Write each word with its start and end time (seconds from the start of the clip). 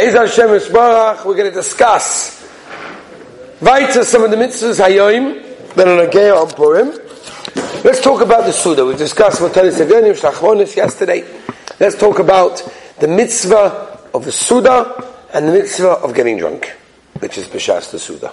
Be'ez 0.00 0.14
Hashem 0.14 0.48
Yisbarach, 0.48 1.26
we're 1.26 1.36
going 1.36 1.50
to 1.50 1.54
discuss 1.54 2.40
weiter 3.60 4.02
some 4.02 4.22
of 4.24 4.30
the 4.30 4.36
mitzvahs 4.38 4.82
hayoim 4.82 5.74
that 5.74 5.86
are 5.86 6.00
okay 6.08 6.30
on 6.30 6.48
Purim. 6.48 6.88
Let's 7.84 8.00
talk 8.00 8.22
about 8.22 8.46
the 8.46 8.52
Suda. 8.52 8.86
We 8.86 8.96
discussed 8.96 9.42
Matanis 9.42 9.78
Evyanim, 9.78 10.18
Shlachmonis 10.18 10.74
yesterday. 10.74 11.28
Let's 11.78 11.98
talk 11.98 12.18
about 12.18 12.66
the 12.98 13.08
mitzvah 13.08 14.08
of 14.14 14.24
the 14.24 14.32
Suda 14.32 15.06
and 15.34 15.46
the 15.46 15.52
mitzvah 15.52 15.90
of 15.90 16.14
getting 16.14 16.38
drunk, 16.38 16.74
which 17.18 17.36
is 17.36 17.46
B'shas 17.48 17.90
the 17.90 17.98
Suda. 17.98 18.32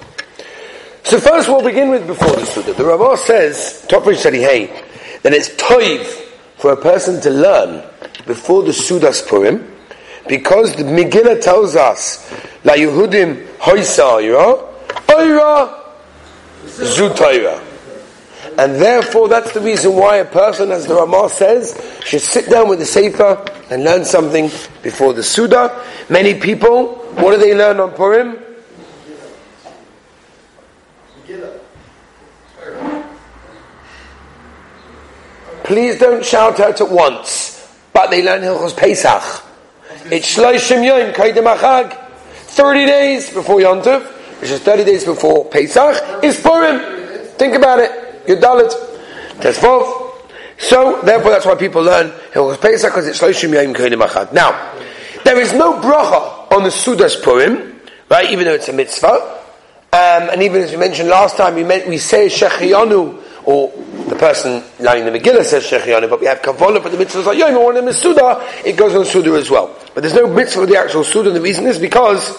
So 1.04 1.20
first 1.20 1.50
we'll 1.50 1.64
begin 1.64 1.90
with 1.90 2.08
before 2.08 2.34
the 2.38 2.46
Suda. 2.46 2.72
The 2.76 2.86
Ramah 2.86 3.18
says, 3.18 3.86
Toprish 3.90 4.24
Hey, 4.24 4.68
that 5.22 5.34
it's 5.34 5.50
toiv 5.50 6.06
for 6.56 6.72
a 6.72 6.78
person 6.78 7.20
to 7.24 7.30
learn 7.30 7.84
before 8.26 8.64
the 8.64 8.72
Sudas 8.72 9.28
Purim, 9.28 9.74
because 10.28 10.75
the 10.75 10.84
Megillah 10.84 11.41
tells 11.41 11.75
us, 11.75 12.32
La 12.64 12.73
Yehudim 12.73 13.48
Hoysa 13.57 14.21
Ira, 14.21 14.68
Ira 15.10 15.83
Zutayra. 16.65 17.64
And 18.57 18.75
therefore, 18.75 19.28
that's 19.28 19.54
the 19.54 19.61
reason 19.61 19.93
why 19.96 20.18
a 20.18 20.25
person, 20.25 20.71
as 20.71 20.88
the 20.88 20.96
Ramah 20.96 21.29
says, 21.29 21.79
should 22.04 22.21
sit 22.21 22.50
down 22.50 22.69
with 22.69 22.79
the 22.79 22.86
Sefer 22.86 23.46
and 23.69 23.83
learn 23.83 24.04
something 24.04 24.50
before 24.82 25.14
the 25.14 25.21
Suda. 25.21 25.83
Many 26.10 26.39
people, 26.39 26.96
what 27.16 27.32
do 27.32 27.38
they 27.38 27.54
learn 27.54 27.80
on 27.80 27.91
Purim? 27.91 28.39
Please 35.64 36.00
don't 36.00 36.25
shout 36.25 36.59
out 36.59 36.80
at 36.80 36.89
once. 36.89 37.55
But 37.91 38.09
they 38.09 38.23
learn 38.23 38.41
Hilchos 38.41 38.75
Pesach. 38.78 39.44
It's 40.09 40.38
Shloshim 40.38 40.86
Yom 40.86 41.14
Kaidem 41.14 41.53
Achag. 41.53 42.06
30 42.58 42.86
days 42.86 43.34
before 43.34 43.59
Yom 43.59 43.80
which 43.80 44.50
is 44.50 44.61
30 44.61 44.86
days 44.86 45.03
before 45.03 45.44
Pesach, 45.45 46.23
is 46.23 46.39
Purim. 46.39 46.80
Think 47.38 47.55
about 47.55 47.80
it. 47.80 48.25
Yudalit. 48.25 48.72
Tesvov. 49.41 50.13
So, 50.58 51.02
therefore, 51.02 51.31
that's 51.31 51.45
why 51.45 51.55
people 51.55 51.83
learn 51.83 52.11
Hilchos 52.31 52.61
Pesach, 52.61 52.89
because 52.89 53.05
it's 53.05 53.19
Shloshim 53.19 53.53
Yom 53.53 53.73
Kaidem 53.73 54.02
Achag. 54.08 54.31
Now, 54.31 54.73
there 55.25 55.39
is 55.41 55.52
no 55.52 55.73
bracha 55.81 56.52
on 56.53 56.63
the 56.63 56.69
Sudas 56.69 57.22
Purim, 57.22 57.81
right, 58.09 58.31
even 58.31 58.45
though 58.45 58.53
it's 58.53 58.69
a 58.69 58.73
mitzvah. 58.73 59.09
Um, 59.91 60.30
and 60.30 60.41
even 60.41 60.61
as 60.61 60.72
we 60.72 60.78
mentioned 60.78 61.09
last 61.09 61.35
time, 61.35 61.55
we, 61.55 61.63
we 61.63 61.97
say 61.97 62.28
Shechiyanu, 62.28 63.23
or 63.44 63.72
the 64.08 64.16
person 64.16 64.63
lying 64.80 65.05
in 65.05 65.11
the 65.11 65.19
Megillah 65.19 65.44
says 65.44 65.66
Shechiyanu, 65.66 66.09
but 66.09 66.22
we 66.22 66.28
have 66.28 66.41
Kavala 66.41 66.81
for 66.81 66.89
the 66.89 66.97
mitzvahs 66.97 67.25
like 67.25 67.38
Yom, 67.38 67.58
or 67.58 67.78
in 67.78 67.85
the 67.85 67.94
Suda, 67.94 68.41
it 68.66 68.78
goes 68.78 68.95
on 68.95 69.03
Suda 69.03 69.31
as 69.33 69.50
well. 69.50 69.77
But 69.98 70.03
there's 70.03 70.14
no 70.14 70.28
mitzvah 70.28 70.62
of 70.62 70.70
the 70.70 70.78
actual 70.78 71.03
Suda, 71.03 71.31
the 71.31 71.42
reason 71.42 71.66
is 71.66 71.80
because 71.80 72.30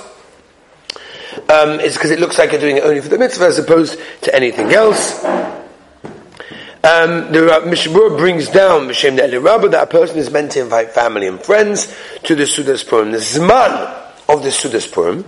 um, 1.50 1.80
it's 1.80 1.96
because 1.96 2.12
it 2.12 2.20
looks 2.20 2.38
like 2.38 2.52
you're 2.52 2.60
doing 2.60 2.76
it 2.76 2.84
only 2.84 3.00
for 3.00 3.08
the 3.08 3.18
mitzvah 3.18 3.46
as 3.46 3.58
opposed 3.58 3.98
to 4.22 4.32
anything 4.32 4.70
else. 4.70 5.24
Um, 5.24 7.32
the 7.32 7.60
Mishabur 7.66 8.16
brings 8.16 8.48
down 8.48 8.82
Mishem 8.82 9.18
Rabba 9.42 9.70
that 9.70 9.82
a 9.82 9.86
person 9.88 10.18
is 10.18 10.30
meant 10.30 10.52
to 10.52 10.60
invite 10.60 10.92
family 10.92 11.26
and 11.26 11.40
friends 11.40 11.92
to 12.22 12.36
the 12.36 12.44
Sudas 12.44 12.88
Purim. 12.88 13.10
The 13.10 13.18
Zman 13.18 14.12
of 14.28 14.44
the 14.44 14.50
Sudas 14.50 14.92
Purim 14.92 15.24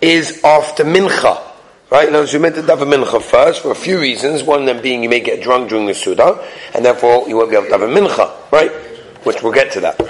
is 0.00 0.42
after 0.42 0.84
Mincha. 0.84 1.38
Right? 1.90 2.10
Now, 2.10 2.24
so 2.24 2.38
you 2.38 2.42
meant 2.42 2.54
to 2.54 2.62
daven 2.62 2.94
mincha 2.94 3.20
first 3.20 3.60
for 3.60 3.72
a 3.72 3.74
few 3.74 4.00
reasons. 4.00 4.42
One 4.42 4.60
of 4.60 4.66
them 4.66 4.80
being 4.80 5.02
you 5.02 5.10
may 5.10 5.20
get 5.20 5.42
drunk 5.42 5.68
during 5.68 5.84
the 5.84 5.92
Suda, 5.92 6.48
and 6.74 6.82
therefore 6.82 7.28
you 7.28 7.36
won't 7.36 7.50
be 7.50 7.56
able 7.56 7.66
to 7.66 7.72
daven 7.74 7.94
mincha, 7.94 8.50
right? 8.50 8.72
Which 9.26 9.42
we'll 9.42 9.52
get 9.52 9.70
to 9.72 9.80
that. 9.80 10.00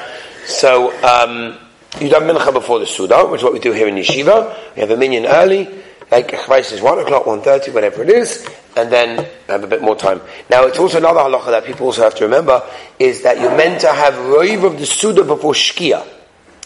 So, 0.47 0.93
um, 1.03 1.59
you 2.01 2.09
daven 2.09 2.35
mincha 2.35 2.53
before 2.53 2.79
the 2.81 2.87
Suda, 2.87 3.25
which 3.27 3.41
is 3.41 3.45
what 3.45 3.53
we 3.53 3.61
do 3.61 3.73
here 3.73 3.87
in 3.87 3.95
Yeshiva. 3.95 4.75
We 4.75 4.81
have 4.81 4.91
a 4.91 4.97
minyan 4.97 5.27
early, 5.27 5.69
like 6.11 6.29
Chvais 6.29 6.73
is 6.73 6.81
1 6.81 6.99
o'clock, 6.99 7.25
1.30, 7.25 7.73
whatever 7.73 8.03
it 8.03 8.11
is, 8.11 8.47
and 8.77 8.91
then 8.91 9.29
have 9.49 9.63
a 9.63 9.67
bit 9.67 9.81
more 9.81 9.97
time. 9.97 10.21
Now, 10.51 10.65
it's 10.67 10.79
also 10.79 10.99
another 10.99 11.21
halacha 11.21 11.47
that 11.47 11.65
people 11.65 11.87
also 11.87 12.03
have 12.03 12.15
to 12.17 12.25
remember, 12.25 12.63
is 12.99 13.23
that 13.23 13.41
you're 13.41 13.57
meant 13.57 13.81
to 13.83 13.93
have 13.93 14.15
roiv 14.15 14.65
of 14.65 14.79
the 14.79 14.87
Suda 14.87 15.25
before 15.25 15.53
Shkia. 15.53 16.07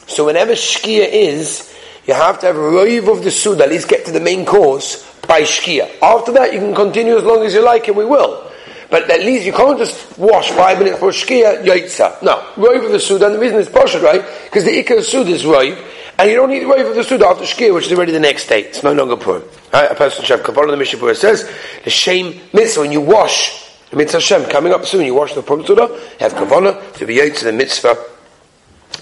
So 0.06 0.27
whenever 0.27 0.53
Shkia 0.53 1.06
is, 1.11 1.75
you 2.06 2.15
have 2.15 2.41
to 2.41 2.47
have 2.47 2.56
roiv 2.56 3.12
of 3.12 3.22
the 3.22 3.31
Suda, 3.31 3.65
at 3.65 3.71
least 3.71 3.88
get 3.88 4.06
to 4.06 4.12
the 4.12 4.21
main 4.21 4.47
course, 4.47 5.05
by 5.27 5.43
Shkia. 5.43 5.91
After 6.00 6.33
that, 6.33 6.55
you 6.55 6.61
can 6.61 6.75
continue 6.75 7.19
as 7.19 7.25
long 7.25 7.44
as 7.44 7.53
you 7.53 7.62
like, 7.62 7.87
and 7.88 7.97
we 7.97 8.06
will. 8.06 8.48
But 8.91 9.10
at 9.10 9.21
least 9.21 9.44
you 9.44 9.53
can't 9.53 9.78
just 9.78 10.19
wash 10.19 10.50
five 10.50 10.78
minutes 10.78 10.99
for 10.99 11.10
Shkia, 11.10 11.62
Yaitza. 11.62 12.22
No. 12.22 12.38
Roiv 12.56 12.87
of 12.87 12.93
the 12.93 13.00
Suda, 13.00 13.26
and 13.26 13.34
the 13.34 13.38
reason 13.38 13.59
it's 13.59 13.69
partial, 13.69 14.00
right? 14.00 14.25
Because 14.44 14.65
the 14.65 14.71
Ikka 14.71 15.03
Suda 15.03 15.31
is 15.31 15.43
Roiv, 15.43 15.78
and 16.19 16.31
you 16.31 16.37
don't 16.37 16.49
need 16.49 16.62
Roiv 16.62 16.88
of 16.88 16.94
the 16.94 17.04
Suda 17.04 17.26
after 17.26 17.44
Shkia, 17.44 17.75
which 17.75 17.87
is 17.87 17.93
already 17.93 18.12
the 18.12 18.21
next 18.21 18.49
day. 18.49 18.62
It's 18.62 18.82
no 18.82 18.93
longer 18.93 19.16
Purim. 19.16 19.43
Right? 19.72 19.91
A 19.91 19.94
person 19.94 20.25
should 20.25 20.38
have 20.38 20.47
Kabbalah 20.47 20.71
the 20.71 20.76
Mishnah 20.78 21.15
says, 21.15 21.50
the 21.84 21.91
shame 21.91 22.41
mitzvah, 22.54 22.81
when 22.81 22.93
you 22.93 23.03
wash, 23.03 23.71
the 23.91 23.97
mitzvah 23.97 24.19
Hashem, 24.19 24.50
coming 24.50 24.72
up 24.72 24.87
soon, 24.87 25.05
you 25.05 25.15
wash 25.15 25.34
the 25.34 25.43
Purim 25.43 25.66
Suda, 25.66 26.00
have 26.19 26.34
Kabbalah 26.34 26.93
to 26.94 27.06
be 27.06 27.16
Yaitza, 27.16 27.43
the 27.43 27.53
mitzvah 27.53 27.97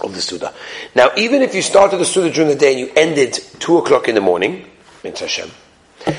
of 0.03 0.15
the 0.15 0.21
Suda. 0.21 0.53
Now, 0.97 1.11
even 1.17 1.43
if 1.43 1.55
you 1.55 1.63
started 1.63 1.99
the 1.99 2.05
Suda 2.05 2.33
during 2.33 2.51
the 2.51 2.57
day 2.57 2.73
and 2.73 2.81
you 2.81 2.93
ended 2.97 3.39
2 3.61 3.79
o'clock 3.79 4.09
in 4.09 4.17
the 4.17 4.21
morning, 4.21 4.69
Hashem, 5.05 5.49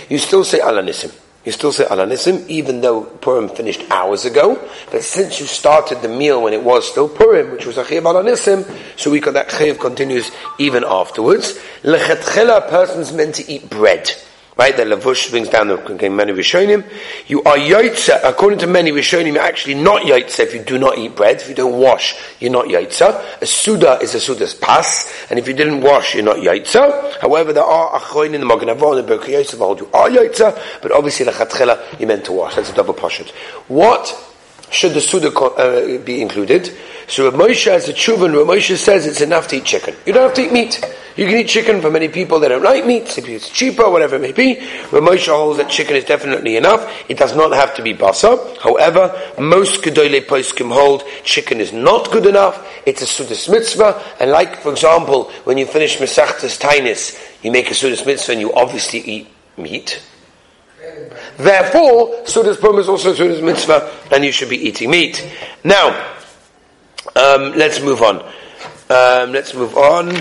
you 0.10 0.18
still 0.18 0.46
say 0.46 0.60
Alanisim. 0.60 1.14
You 1.48 1.54
still 1.54 1.72
say 1.72 1.86
Alanisim, 1.86 2.46
even 2.50 2.82
though 2.82 3.04
Purim 3.04 3.48
finished 3.48 3.82
hours 3.90 4.26
ago. 4.26 4.60
But 4.92 5.02
since 5.02 5.40
you 5.40 5.46
started 5.46 6.02
the 6.02 6.10
meal 6.10 6.44
when 6.44 6.52
it 6.52 6.62
was 6.62 6.86
still 6.92 7.08
Purim, 7.08 7.52
which 7.52 7.66
was 7.66 7.78
a 7.78 7.86
Chayiv 7.86 8.02
Alanisim, 8.02 8.70
so 9.00 9.10
we 9.10 9.22
got 9.22 9.36
that 9.36 9.48
Chayiv 9.48 9.80
continues 9.80 10.30
even 10.60 10.84
afterwards. 10.84 11.58
Lechetchela, 11.84 12.68
person's 12.68 13.14
meant 13.14 13.36
to 13.36 13.50
eat 13.50 13.70
bread. 13.70 14.12
Right, 14.58 14.76
the 14.76 14.84
Lavush 14.84 15.30
brings 15.30 15.50
down 15.50 15.68
the 15.68 16.10
many 16.10 16.34
Rishonim. 16.34 16.84
You 17.28 17.44
are 17.44 17.58
Yaitza, 17.58 18.22
according 18.24 18.58
to 18.60 18.68
many 18.68 18.92
Rishonim, 18.92 19.34
you're 19.34 19.44
actually 19.44 19.76
not 19.76 20.02
Yaitza 20.02 20.40
if 20.40 20.56
you 20.56 20.64
do 20.64 20.80
not 20.80 20.98
eat 20.98 21.16
bread. 21.16 21.36
If 21.42 21.50
you 21.50 21.54
don't 21.54 21.80
wash, 21.80 22.16
you're 22.40 22.52
not 22.52 22.66
Yaitza. 22.66 23.42
A 23.42 23.46
Suda 23.46 24.00
is 24.02 24.16
a 24.16 24.20
Suda's 24.20 24.56
pass, 24.56 25.14
and 25.30 25.38
if 25.38 25.48
you 25.48 25.54
didn't 25.54 25.82
wash, 25.82 26.16
you're 26.16 26.24
not 26.24 26.38
Yaitza. 26.38 27.20
However, 27.20 27.54
there 27.54 27.64
are 27.64 28.00
Achoin 28.00 28.34
in 28.34 28.42
the 28.42 28.48
Magen 28.48 28.70
Avon 28.70 28.98
and 28.98 29.08
Berkei 29.08 29.34
Yosef 29.34 29.60
you 29.60 29.90
are 29.94 30.10
Yaitza, 30.10 30.60
but 30.82 30.92
obviously 30.92 31.26
the 31.26 31.34
Chatchela, 31.34 32.00
you're 32.00 32.08
meant 32.08 32.26
to 32.26 32.32
wash. 32.32 32.56
That's 32.56 32.72
a 32.72 32.74
double 32.74 32.96
pashut. 32.96 33.30
What 33.68 34.12
should 34.72 34.94
the 34.94 35.02
Suda 35.02 35.32
uh, 35.38 36.00
be 36.00 36.20
included? 36.20 36.76
So 37.08 37.30
Rav 37.30 37.40
Moshe 37.40 37.72
has 37.72 37.88
a 37.90 37.94
tshuva, 37.94 38.36
Rav 38.36 38.48
Moshe 38.48 38.76
says 38.76 39.06
it's 39.06 39.22
enough 39.22 39.48
to 39.50 39.58
eat 39.58 39.66
chicken. 39.66 39.96
You 40.08 40.14
don't 40.14 40.24
have 40.24 40.34
to 40.34 40.42
eat 40.42 40.52
meat. 40.52 40.84
You 41.18 41.26
can 41.26 41.38
eat 41.38 41.48
chicken 41.48 41.82
for 41.82 41.90
many 41.90 42.10
people 42.10 42.40
that 42.42 42.50
don't 42.50 42.64
like 42.64 42.86
meat, 42.86 43.12
maybe 43.18 43.34
it's 43.34 43.50
cheaper, 43.50 43.90
whatever 43.90 44.18
it 44.18 44.22
may 44.22 44.34
be. 44.34 44.60
Rav 44.92 45.02
Moshe 45.02 45.28
holds 45.28 45.58
that 45.58 45.68
chicken 45.68 45.96
is 45.96 46.06
definitely 46.06 46.58
enough. 46.58 46.88
It 47.10 47.18
does 47.18 47.36
not 47.36 47.52
have 47.54 47.76
to 47.76 47.82
be 47.82 47.96
basa. 47.96 48.56
However, 48.60 49.20
most 49.40 49.82
Gedolei 49.82 50.22
Poskim 50.22 50.72
hold 50.72 51.04
chicken 51.24 51.60
is 51.60 51.74
not 51.74 52.12
good 52.12 52.28
enough. 52.28 52.72
It's 52.86 53.02
a 53.02 53.06
Sudas 53.06 53.50
mitzvah. 53.50 54.02
And 54.20 54.30
like, 54.30 54.58
for 54.62 54.72
example, 54.72 55.32
when 55.44 55.58
you 55.58 55.66
finish 55.66 55.98
Mesachtas 55.98 56.60
Tainis, 56.60 57.20
you 57.44 57.52
make 57.52 57.72
a 57.72 57.74
Sudas 57.74 58.06
mitzvah 58.06 58.34
and 58.34 58.42
you 58.42 58.54
obviously 58.54 59.00
eat 59.00 59.28
meat. 59.58 60.00
Therefore, 61.38 62.10
Sudas 62.26 62.60
Purim 62.60 62.78
is 62.78 62.88
also 62.88 63.16
Sudas 63.16 63.44
mitzvah 63.44 63.92
and 64.12 64.24
you 64.24 64.32
should 64.32 64.50
be 64.50 64.68
eating 64.68 64.92
meat. 64.92 65.28
Now, 65.64 66.14
um, 67.16 67.54
let's 67.56 67.82
move 67.82 68.04
on. 68.04 68.22
Um, 68.90 69.32
let's 69.32 69.56
move 69.56 69.76
on. 69.76 70.16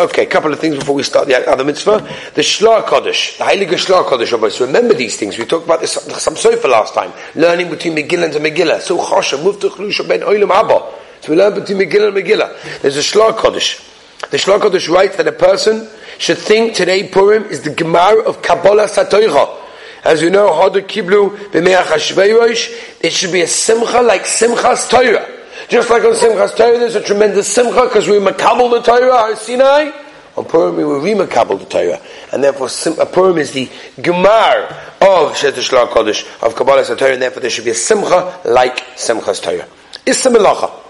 Okay, 0.00 0.22
a 0.22 0.26
couple 0.26 0.50
of 0.50 0.58
things 0.58 0.78
before 0.78 0.94
we 0.94 1.02
start 1.02 1.28
the 1.28 1.46
other 1.46 1.62
mitzvah. 1.62 1.98
The 2.34 2.40
Shlar 2.40 2.84
Kodesh, 2.84 3.36
the 3.36 3.44
Heilige 3.44 3.76
Shlar 3.76 4.02
Kodesh, 4.02 4.50
So 4.50 4.64
remember 4.64 4.94
these 4.94 5.18
things. 5.18 5.36
We 5.36 5.44
talked 5.44 5.66
about 5.66 5.80
this 5.80 5.92
some 5.92 6.36
sofa 6.36 6.68
last 6.68 6.94
time. 6.94 7.12
Learning 7.34 7.68
between 7.68 7.94
Megillah 7.94 8.34
and 8.34 8.46
Megillah. 8.46 8.80
So 8.80 8.96
Chosha, 8.96 9.36
Muftuch 9.36 9.72
Lusha 9.72 10.08
Ben 10.08 10.20
Oilam 10.20 10.50
Abba. 10.50 10.90
So 11.20 11.32
we 11.32 11.36
learn 11.36 11.54
between 11.54 11.78
Megillah 11.80 12.08
and 12.08 12.16
Megillah. 12.16 12.80
There's 12.80 12.96
a 12.96 13.00
Shlar 13.00 13.32
Kodesh. 13.32 13.86
The 14.30 14.38
Shlar 14.38 14.58
Kodesh 14.58 14.88
writes 14.88 15.18
that 15.18 15.26
a 15.26 15.32
person 15.32 15.86
should 16.16 16.38
think 16.38 16.74
today 16.74 17.06
Purim 17.06 17.44
is 17.44 17.60
the 17.60 17.74
Gemara 17.74 18.22
of 18.22 18.40
Kabbalah 18.40 18.86
Satoicha. 18.86 19.58
As 20.02 20.22
you 20.22 20.30
know, 20.30 20.48
Hodu 20.48 20.80
Kiblu 20.80 21.36
B'meach 21.50 23.02
it 23.02 23.12
should 23.12 23.32
be 23.32 23.42
a 23.42 23.46
Simcha 23.46 24.00
like 24.00 24.22
Simchas 24.22 24.88
Torah. 24.88 25.39
Just 25.70 25.88
like 25.88 26.02
on 26.02 26.14
Simchas 26.14 26.56
Torah, 26.56 26.80
there's 26.80 26.96
a 26.96 27.00
tremendous 27.00 27.46
Simcha 27.46 27.84
because 27.84 28.08
we 28.08 28.16
makabel 28.16 28.72
the 28.72 28.82
Torah, 28.82 29.14
our 29.14 29.36
Sinai. 29.36 29.92
On 30.36 30.44
Purim, 30.44 30.76
we 30.76 30.84
were 30.84 30.98
remakabel 30.98 31.60
the 31.60 31.64
Torah. 31.64 32.00
And 32.32 32.42
therefore, 32.42 32.68
Sim- 32.68 32.96
Purim 33.12 33.38
is 33.38 33.52
the 33.52 33.66
Gemar 33.96 34.64
of 35.00 35.36
Shetish 35.36 35.70
Kodesh, 35.70 36.26
of 36.42 36.56
Kabbalah 36.56 36.84
Torah, 36.84 37.12
and 37.12 37.22
therefore 37.22 37.42
there 37.42 37.50
should 37.50 37.64
be 37.64 37.70
a 37.70 37.74
Simcha 37.76 38.40
like 38.44 38.78
Simchas 38.96 39.40
Torah. 39.40 39.68
Issa 40.04 40.30
Melacha. 40.30 40.80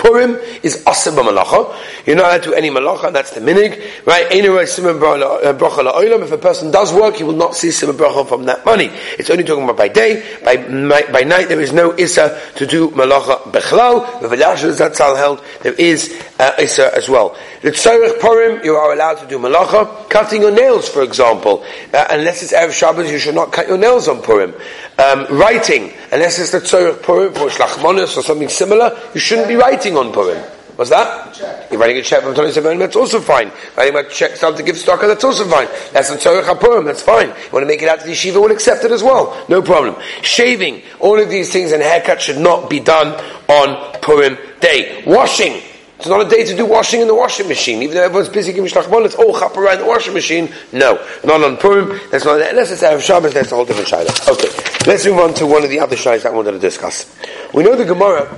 Purim 0.00 0.36
is 0.62 0.82
asab 0.84 1.22
malacha. 1.22 1.76
You're 2.06 2.16
not 2.16 2.26
allowed 2.26 2.42
to 2.44 2.50
do 2.50 2.54
any 2.54 2.70
malacha, 2.70 3.08
and 3.08 3.16
that's 3.16 3.32
the 3.32 3.40
minig, 3.40 4.06
right? 4.06 4.26
Uh, 4.26 6.24
if 6.24 6.32
a 6.32 6.38
person 6.38 6.70
does 6.70 6.92
work, 6.92 7.16
he 7.16 7.22
will 7.22 7.36
not 7.36 7.54
see 7.54 7.70
simon 7.70 7.96
bracha 7.96 8.26
from 8.26 8.44
that 8.46 8.64
money. 8.64 8.90
It's 9.18 9.28
only 9.28 9.44
talking 9.44 9.64
about 9.64 9.76
by 9.76 9.88
day. 9.88 10.38
By, 10.42 10.56
by 10.56 11.20
night, 11.20 11.48
there 11.48 11.60
is 11.60 11.72
no 11.72 11.94
issa 11.96 12.40
to 12.56 12.66
do 12.66 12.88
malacha 12.90 13.39
bechlal. 13.44 14.20
The 14.20 14.28
Vilash 14.28 14.62
Zatzal 14.72 15.16
held 15.16 15.42
there 15.62 15.74
is 15.74 16.12
uh, 16.38 16.52
as 16.58 17.08
well. 17.08 17.36
The 17.62 17.70
tzorich 17.70 18.20
Purim, 18.20 18.64
you 18.64 18.74
are 18.74 18.92
allowed 18.92 19.18
to 19.18 19.26
do 19.26 19.38
malacha. 19.38 20.08
Cutting 20.08 20.42
your 20.42 20.50
nails, 20.50 20.88
for 20.88 21.02
example, 21.02 21.64
uh, 21.92 22.06
unless 22.10 22.42
it's 22.42 22.52
erev 22.52 22.72
Shabbos, 22.72 23.10
you 23.10 23.18
should 23.18 23.34
not 23.34 23.52
cut 23.52 23.68
your 23.68 23.78
nails 23.78 24.08
on 24.08 24.22
Purim. 24.22 24.54
Um, 24.98 25.26
writing, 25.30 25.92
unless 26.12 26.38
it's 26.38 26.52
the 26.52 26.60
tzorich 26.60 27.02
Purim 27.02 27.32
for 27.34 27.48
shlachmonis 27.48 28.16
or 28.16 28.22
something 28.22 28.48
similar, 28.48 28.98
you 29.14 29.20
shouldn't 29.20 29.48
be 29.48 29.56
writing 29.56 29.96
on 29.96 30.12
Purim. 30.12 30.42
What's 30.80 30.88
that? 30.88 31.34
Check. 31.34 31.70
You're 31.70 31.78
writing 31.78 31.98
a 31.98 32.02
check 32.02 32.22
from 32.22 32.34
Tony 32.34 32.50
Seven, 32.52 32.78
that's 32.78 32.96
also 32.96 33.20
fine. 33.20 33.52
Writing 33.76 33.94
a 33.94 34.08
check 34.08 34.34
something 34.34 34.64
to 34.64 34.72
give 34.72 34.80
stock, 34.80 35.02
that's 35.02 35.22
also 35.22 35.44
fine. 35.44 35.68
That's 35.92 36.08
a 36.08 36.16
Tzorech 36.16 36.44
HaPurim, 36.44 36.86
that's 36.86 37.02
fine. 37.02 37.26
You 37.26 37.52
want 37.52 37.64
to 37.64 37.66
make 37.66 37.82
it 37.82 37.88
out 37.90 38.00
to 38.00 38.06
the 38.06 38.12
yeshiva, 38.12 38.40
we'll 38.40 38.50
accept 38.50 38.82
it 38.84 38.90
as 38.90 39.02
well. 39.02 39.44
No 39.50 39.60
problem. 39.60 40.02
Shaving, 40.22 40.80
all 40.98 41.20
of 41.20 41.28
these 41.28 41.52
things 41.52 41.72
and 41.72 41.82
haircut 41.82 42.22
should 42.22 42.38
not 42.38 42.70
be 42.70 42.80
done 42.80 43.08
on 43.50 44.00
Purim 44.00 44.38
day. 44.60 45.04
Washing, 45.06 45.60
it's 45.98 46.08
not 46.08 46.26
a 46.26 46.30
day 46.30 46.44
to 46.44 46.56
do 46.56 46.64
washing 46.64 47.02
in 47.02 47.08
the 47.08 47.14
washing 47.14 47.46
machine. 47.46 47.82
Even 47.82 47.96
though 47.96 48.04
everyone's 48.04 48.30
busy 48.30 48.54
giving 48.54 48.70
shlachmon, 48.70 49.04
it's 49.04 49.16
all 49.16 49.38
chap 49.38 49.54
around 49.58 49.80
the 49.80 49.84
washing 49.84 50.14
machine. 50.14 50.50
No, 50.72 50.94
not 51.24 51.44
on 51.44 51.58
Purim. 51.58 52.00
That's 52.10 52.24
not 52.24 52.40
unless 52.40 52.70
it's 52.70 52.82
Erev 52.82 53.02
Shabbos. 53.02 53.34
That's 53.34 53.52
a 53.52 53.54
whole 53.54 53.66
different 53.66 53.90
shayla. 53.90 54.32
Okay, 54.32 54.90
let's 54.90 55.04
move 55.04 55.18
on 55.18 55.34
to 55.34 55.46
one 55.46 55.62
of 55.62 55.68
the 55.68 55.78
other 55.78 55.96
shaylas 55.96 56.22
that 56.22 56.32
I 56.32 56.34
wanted 56.34 56.52
to 56.52 56.58
discuss. 56.58 57.14
We 57.52 57.64
know 57.64 57.76
the 57.76 57.84
Gemara 57.84 58.34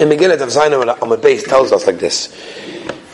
in 0.00 0.08
Megillah 0.08 0.40
of 0.40 0.48
Zainam 0.48 1.02
on 1.02 1.08
the 1.08 1.16
base 1.16 1.44
tells 1.44 1.72
us 1.72 1.86
like 1.86 1.98
this. 1.98 2.28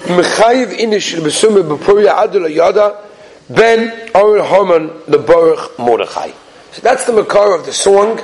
Mechayiv 0.05 0.77
inish 0.79 1.15
b'sume 1.21 1.63
b'puria 1.77 2.55
yada 2.55 3.05
ben 3.49 4.11
Oren 4.15 4.45
Haman 4.45 4.89
lebaruch 5.07 5.79
Mordechai. 5.79 6.33
So 6.73 6.83
that's 6.83 7.05
the 7.05 7.13
makar 7.13 7.55
of 7.55 7.67
the 7.67 7.73
song. 7.73 8.21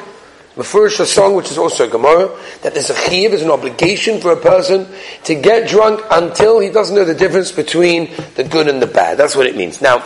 The 0.56 0.64
first 0.64 0.96
song, 1.14 1.36
which 1.36 1.52
is 1.52 1.58
also 1.58 1.86
a 1.86 1.88
Gemara, 1.88 2.36
that 2.62 2.74
there's 2.74 2.90
a 2.90 2.96
chiv, 2.96 3.30
there's 3.30 3.42
an 3.42 3.50
obligation 3.50 4.20
for 4.20 4.32
a 4.32 4.36
person 4.36 4.88
to 5.22 5.36
get 5.36 5.68
drunk 5.68 6.00
until 6.10 6.58
he 6.58 6.68
doesn't 6.68 6.96
know 6.96 7.04
the 7.04 7.14
difference 7.14 7.52
between 7.52 8.10
the 8.34 8.42
good 8.42 8.66
and 8.66 8.82
the 8.82 8.88
bad. 8.88 9.18
That's 9.18 9.36
what 9.36 9.46
it 9.46 9.56
means. 9.56 9.80
Now, 9.80 10.04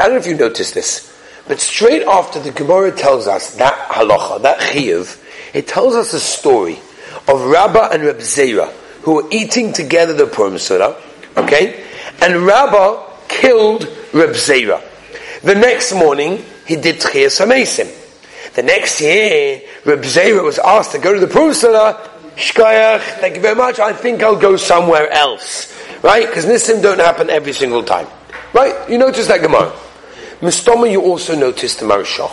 I 0.00 0.04
don't 0.04 0.14
know 0.14 0.20
if 0.20 0.26
you 0.26 0.34
noticed 0.34 0.74
this, 0.74 1.16
but 1.46 1.60
straight 1.60 2.02
after 2.02 2.40
the 2.40 2.50
Gemara 2.50 2.90
tells 2.90 3.28
us 3.28 3.54
that 3.56 3.74
halacha, 3.90 4.42
that 4.42 4.60
chiv, 4.60 5.22
it 5.54 5.68
tells 5.68 5.94
us 5.94 6.12
a 6.14 6.20
story 6.20 6.80
of 7.28 7.40
Rabbah 7.40 7.90
and 7.92 8.04
Reb 8.04 8.18
Zera, 8.18 8.70
who 9.02 9.14
were 9.14 9.28
eating 9.30 9.72
together 9.72 10.12
the 10.12 10.26
Purim 10.26 10.58
Surah, 10.58 10.94
okay? 11.36 11.84
And 12.20 12.46
Rabbah 12.46 13.10
killed 13.28 13.84
Reb 14.12 14.30
Zera. 14.30 14.82
The 15.42 15.54
next 15.54 15.92
morning, 15.92 16.44
he 16.66 16.76
did 16.76 17.00
Tchias 17.00 17.44
HaMesim. 17.44 18.54
The 18.54 18.62
next 18.62 19.00
year, 19.00 19.62
Reb 19.84 20.00
Zera 20.00 20.42
was 20.42 20.58
asked 20.58 20.92
to 20.92 20.98
go 20.98 21.14
to 21.14 21.20
the 21.20 21.26
Purim 21.26 21.54
Surah, 21.54 22.08
Shkayach, 22.36 23.00
thank 23.20 23.36
you 23.36 23.42
very 23.42 23.54
much, 23.54 23.78
I 23.78 23.92
think 23.92 24.22
I'll 24.22 24.36
go 24.36 24.56
somewhere 24.56 25.10
else. 25.10 25.72
Right? 26.02 26.26
Because 26.26 26.46
Nisim 26.46 26.82
don't 26.82 26.98
happen 26.98 27.30
every 27.30 27.52
single 27.52 27.84
time. 27.84 28.06
Right? 28.52 28.88
You 28.90 28.98
notice 28.98 29.28
that 29.28 29.40
Gemara. 29.40 29.72
Mistoma, 30.40 30.90
you 30.90 31.02
also 31.02 31.36
notice 31.36 31.76
the 31.76 31.86
Maharsha. 31.86 32.30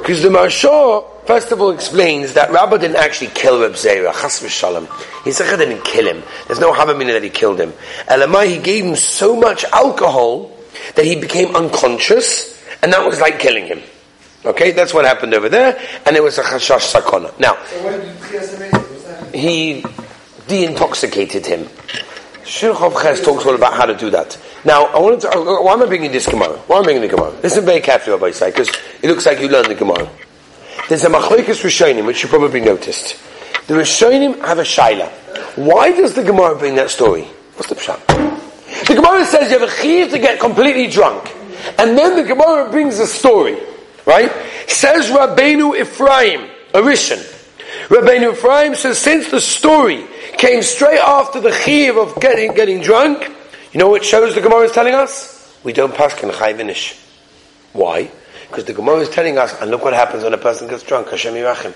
Because 0.00 0.22
the 0.22 0.30
Maharsha 0.30 1.19
first 1.30 1.52
of 1.52 1.60
all 1.60 1.70
explains 1.70 2.32
that 2.32 2.50
Rabbah 2.50 2.78
didn't 2.78 2.96
actually 2.96 3.28
kill 3.28 3.60
Reb 3.60 3.74
Zera, 3.74 4.12
Chas 4.20 4.42
v'shalom. 4.42 4.88
He 5.22 5.30
said 5.30 5.48
he 5.48 5.64
didn't 5.64 5.84
kill 5.84 6.04
him. 6.04 6.24
There's 6.48 6.58
no 6.58 6.72
Havamina 6.72 7.12
that 7.12 7.22
he 7.22 7.30
killed 7.30 7.60
him. 7.60 7.72
Elamai, 8.08 8.48
he 8.48 8.58
gave 8.58 8.84
him 8.84 8.96
so 8.96 9.36
much 9.36 9.64
alcohol 9.66 10.50
that 10.96 11.04
he 11.04 11.14
became 11.20 11.54
unconscious, 11.54 12.60
and 12.82 12.92
that 12.92 13.06
was 13.06 13.20
like 13.20 13.38
killing 13.38 13.64
him. 13.66 13.80
Okay, 14.44 14.72
that's 14.72 14.92
what 14.92 15.04
happened 15.04 15.32
over 15.32 15.48
there, 15.48 15.80
and 16.04 16.16
it 16.16 16.20
was 16.20 16.36
a 16.38 16.42
chashash 16.42 17.00
sakona. 17.00 17.30
Now, 17.38 17.56
so 17.64 19.30
he 19.32 19.84
de-intoxicated 20.48 21.46
him. 21.46 21.66
Shulchan 22.42 23.02
Ches 23.02 23.24
talks 23.24 23.46
all 23.46 23.54
about 23.54 23.74
how 23.74 23.86
to 23.86 23.96
do 23.96 24.10
that. 24.10 24.36
Now, 24.64 24.86
I 24.86 24.98
wanted 24.98 25.20
to, 25.20 25.30
uh, 25.30 25.62
why 25.62 25.74
am 25.74 25.82
I 25.82 25.86
bringing 25.86 26.10
this 26.10 26.26
Gemara? 26.26 26.56
Why 26.66 26.78
am 26.78 26.82
I 26.82 26.86
bringing 26.86 27.02
the 27.02 27.08
Gemara? 27.14 27.30
Listen 27.40 27.64
very 27.64 27.80
carefully, 27.80 28.16
Rabbi 28.16 28.30
Isai, 28.30 28.46
because 28.46 28.68
it 29.00 29.06
looks 29.06 29.26
like 29.26 29.38
you 29.38 29.46
learned 29.46 29.68
the 29.68 29.76
Gemara. 29.76 30.10
There's 30.90 31.04
a 31.04 31.08
machlekes 31.08 31.62
Rishonim, 31.62 32.04
which 32.04 32.24
you 32.24 32.28
probably 32.28 32.58
noticed. 32.58 33.16
The 33.68 33.74
Rishonim 33.74 34.44
have 34.44 34.58
a 34.58 34.62
shaila. 34.62 35.08
Why 35.56 35.92
does 35.92 36.14
the 36.14 36.24
Gemara 36.24 36.56
bring 36.56 36.74
that 36.74 36.90
story? 36.90 37.22
What's 37.54 37.68
the 37.68 37.76
pshat? 37.76 38.88
The 38.88 38.94
Gemara 38.96 39.24
says 39.24 39.52
you 39.52 39.60
have 39.60 39.68
a 39.68 39.72
chiv 39.72 40.10
to 40.10 40.18
get 40.18 40.40
completely 40.40 40.88
drunk. 40.88 41.32
And 41.78 41.96
then 41.96 42.16
the 42.16 42.24
Gemara 42.24 42.72
brings 42.72 42.98
a 42.98 43.06
story. 43.06 43.56
Right? 44.04 44.32
Says 44.66 45.10
Rabbeinu 45.10 45.80
Ephraim, 45.80 46.50
a 46.74 46.80
Rishon. 46.80 47.22
Rabbeinu 47.86 48.32
Ephraim 48.32 48.74
says, 48.74 48.98
since 48.98 49.30
the 49.30 49.40
story 49.40 50.04
came 50.38 50.60
straight 50.60 50.98
after 50.98 51.40
the 51.40 51.52
chiv 51.52 51.98
of 51.98 52.20
getting, 52.20 52.52
getting 52.54 52.82
drunk, 52.82 53.30
you 53.72 53.78
know 53.78 53.88
what 53.88 54.04
shows 54.04 54.34
the 54.34 54.40
Gemara 54.40 54.62
is 54.62 54.72
telling 54.72 54.94
us? 54.94 55.56
We 55.62 55.72
don't 55.72 55.94
pass 55.94 56.18
Kan 56.18 56.30
Chayvinish. 56.30 56.98
Why? 57.74 58.10
Because 58.50 58.64
the 58.64 58.72
Gemara 58.72 58.96
is 58.96 59.08
telling 59.08 59.38
us, 59.38 59.54
and 59.60 59.70
look 59.70 59.84
what 59.84 59.94
happens 59.94 60.24
when 60.24 60.34
a 60.34 60.38
person 60.38 60.66
gets 60.68 60.82
drunk, 60.82 61.08
Hashem 61.08 61.34
Yirachim. 61.34 61.72